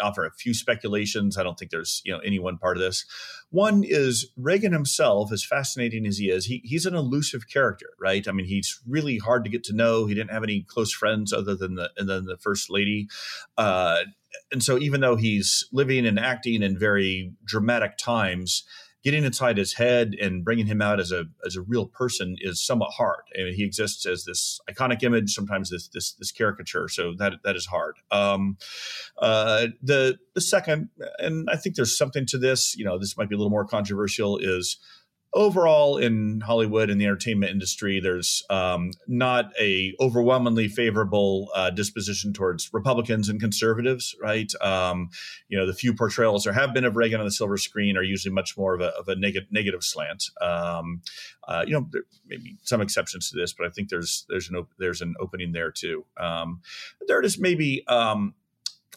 [0.00, 1.36] Offer a few speculations.
[1.36, 3.04] I don't think there's you know any one part of this.
[3.50, 8.26] One is Reagan himself, as fascinating as he is, he, he's an elusive character, right?
[8.26, 10.06] I mean, he's really hard to get to know.
[10.06, 13.08] He didn't have any close friends other than the than the first lady.
[13.56, 14.04] Uh,
[14.50, 18.64] and so even though he's living and acting in very dramatic times,
[19.04, 22.64] getting inside his head and bringing him out as a as a real person is
[22.64, 23.20] somewhat hard.
[23.38, 26.88] I mean, he exists as this iconic image, sometimes this this, this caricature.
[26.88, 27.96] So that that is hard.
[28.10, 28.56] Um,
[29.18, 32.74] uh, the the second, and I think there's something to this.
[32.76, 34.38] You know, this might be a little more controversial.
[34.38, 34.78] Is
[35.34, 42.32] overall in Hollywood and the entertainment industry, there's um, not a overwhelmingly favorable uh, disposition
[42.32, 44.50] towards Republicans and conservatives, right?
[44.60, 45.10] Um,
[45.48, 48.02] you know, the few portrayals there have been of Reagan on the silver screen are
[48.02, 50.24] usually much more of a, of a neg- negative slant.
[50.40, 51.02] Um,
[51.46, 54.48] uh, you know, there may be some exceptions to this, but I think there's there's
[54.48, 56.04] an op- there's an opening there too.
[56.16, 56.60] Um,
[57.08, 58.34] third is maybe um,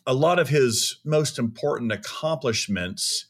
[0.06, 3.27] a lot of his most important accomplishments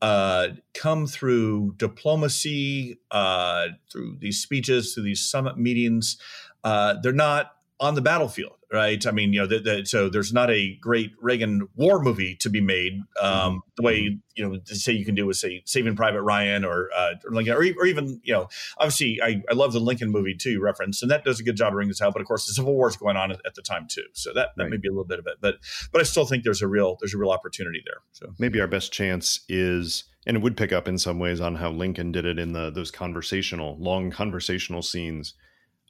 [0.00, 6.18] uh, come through diplomacy, uh, through these speeches, through these summit meetings.
[6.64, 9.06] Uh, they're not on the battlefield, right?
[9.06, 12.50] I mean, you know, the, the, so there's not a great Reagan war movie to
[12.50, 13.58] be made um, mm-hmm.
[13.76, 17.14] the way you know say you can do with say Saving Private Ryan or uh,
[17.24, 18.48] or, or, even you know
[18.78, 21.68] obviously I, I love the Lincoln movie too reference, and that does a good job
[21.68, 23.54] of bringing this out, but of course the Civil War is going on at, at
[23.54, 24.70] the time too, so that that right.
[24.70, 25.56] may be a little bit of it, but
[25.92, 28.02] but I still think there's a real there's a real opportunity there.
[28.12, 31.54] So maybe our best chance is and it would pick up in some ways on
[31.54, 35.34] how Lincoln did it in the those conversational long conversational scenes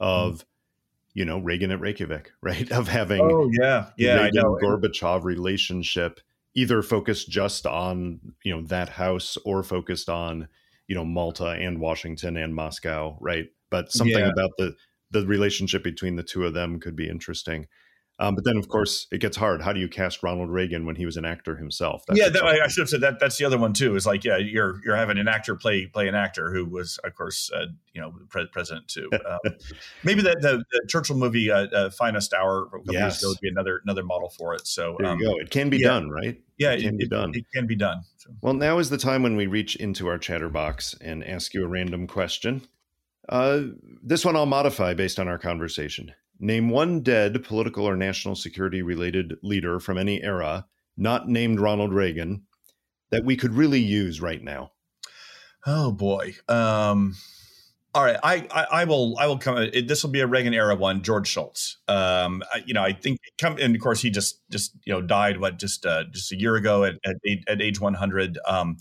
[0.01, 0.45] of.
[1.19, 2.71] You know Reagan at Reykjavik, right?
[2.71, 6.21] Of having oh yeah yeah Reagan Gorbachev relationship
[6.55, 10.47] either focused just on you know that house or focused on
[10.87, 13.47] you know Malta and Washington and Moscow, right?
[13.69, 14.31] But something yeah.
[14.31, 14.77] about the
[15.11, 17.67] the relationship between the two of them could be interesting.
[18.21, 19.63] Um, but then, of course, it gets hard.
[19.63, 22.03] How do you cast Ronald Reagan when he was an actor himself?
[22.07, 23.21] That's yeah, that, I should have said that.
[23.21, 23.95] That's the other one too.
[23.95, 27.15] Is like, yeah, you're you're having an actor play play an actor who was, of
[27.15, 29.11] course, uh, you know, pre- president too.
[29.29, 29.57] Um,
[30.05, 33.01] maybe the, the, the, Churchill movie, uh, uh, "Finest Hour," a couple yes.
[33.01, 34.67] years ago would be another another model for it.
[34.67, 35.37] So there um, you go.
[35.37, 35.89] It can be yeah.
[35.89, 36.41] done, right?
[36.57, 37.31] Yeah, it can it, be done.
[37.31, 38.03] It, it, can be done.
[38.17, 38.31] So.
[38.41, 41.69] Well, now is the time when we reach into our chatterbox and ask you a
[41.69, 42.63] random question.
[43.29, 43.61] Uh,
[44.03, 46.15] this one I'll modify based on our conversation.
[46.41, 50.67] Name one dead political or national security related leader from any era,
[50.97, 52.43] not named Ronald Reagan,
[53.11, 54.73] that we could really use right now.
[55.67, 56.35] Oh boy.
[56.49, 57.17] Um,
[57.95, 59.57] all right, I, I, I will I will come.
[59.87, 61.03] this will be a Reagan era one.
[61.03, 61.79] George Shultz.
[61.89, 65.01] Um, I, you know, I think come and of course he just just you know
[65.01, 67.17] died what just uh, just a year ago at at,
[67.49, 68.39] at age one hundred.
[68.47, 68.77] Um,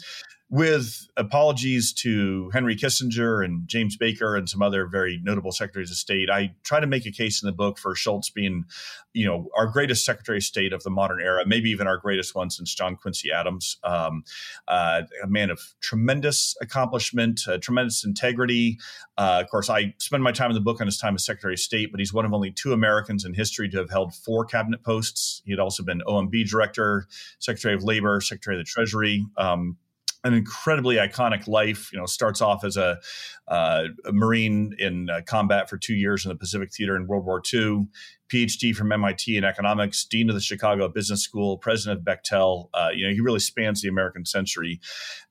[0.50, 5.98] with apologies to Henry Kissinger and James Baker and some other very notable secretaries of
[5.98, 8.64] state, I try to make a case in the book for Shultz being,
[9.14, 12.34] you know, our greatest secretary of state of the modern era, maybe even our greatest
[12.34, 13.78] one since John Quincy Adams.
[13.84, 14.24] Um,
[14.70, 18.78] uh, a man of tremendous accomplishment, uh, tremendous integrity.
[19.18, 21.56] Uh, of course, I spend my time in the book on his time as Secretary
[21.56, 24.46] of State, but he's one of only two Americans in history to have held four
[24.46, 25.42] cabinet posts.
[25.44, 27.08] He had also been OMB director,
[27.40, 29.26] Secretary of Labor, Secretary of the Treasury.
[29.36, 29.76] Um,
[30.24, 31.92] an incredibly iconic life.
[31.92, 33.00] You know, starts off as a,
[33.48, 37.26] uh, a Marine in uh, combat for two years in the Pacific Theater in World
[37.26, 37.88] War II,
[38.32, 42.70] PhD from MIT in economics, dean of the Chicago Business School, president of Bechtel.
[42.74, 44.80] Uh, you know, he really spans the American century,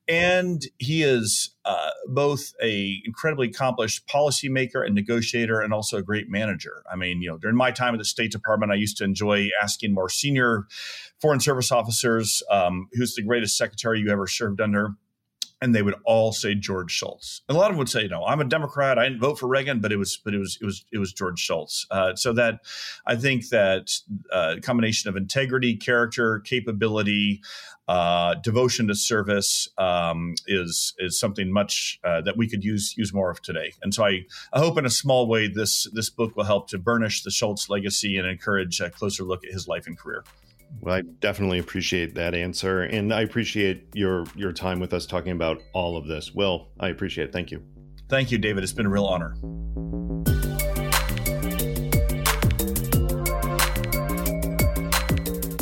[0.07, 6.29] and he is uh, both a incredibly accomplished policymaker and negotiator, and also a great
[6.29, 6.83] manager.
[6.91, 9.49] I mean, you know, during my time at the State Department, I used to enjoy
[9.61, 10.67] asking more senior
[11.21, 14.95] Foreign Service officers, um, "Who's the greatest secretary you ever served under?"
[15.61, 17.41] And they would all say George Shultz.
[17.49, 18.99] And a lot of them would say, "No, I'm a Democrat.
[18.99, 21.13] I didn't vote for Reagan, but it was, but it was, it was, it was
[21.13, 22.61] George Shultz." Uh, so that
[23.05, 23.91] I think that
[24.31, 27.41] uh, combination of integrity, character, capability,
[27.87, 33.13] uh, devotion to service um, is is something much uh, that we could use use
[33.13, 33.73] more of today.
[33.81, 36.77] And so I, I hope in a small way this this book will help to
[36.77, 40.23] burnish the Shultz legacy and encourage a closer look at his life and career.
[40.79, 45.31] Well, I definitely appreciate that answer, and I appreciate your your time with us talking
[45.31, 46.33] about all of this.
[46.33, 47.33] Will, I appreciate it.
[47.33, 47.63] Thank you.
[48.09, 48.63] Thank you, David.
[48.63, 49.35] It's been a real honor.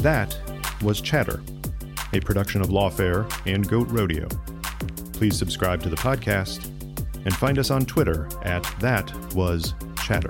[0.01, 0.37] That
[0.83, 1.41] was Chatter,
[2.13, 4.27] a production of Lawfare and Goat Rodeo.
[5.13, 6.65] Please subscribe to the podcast
[7.25, 9.73] and find us on Twitter at That Was
[10.03, 10.29] Chatter.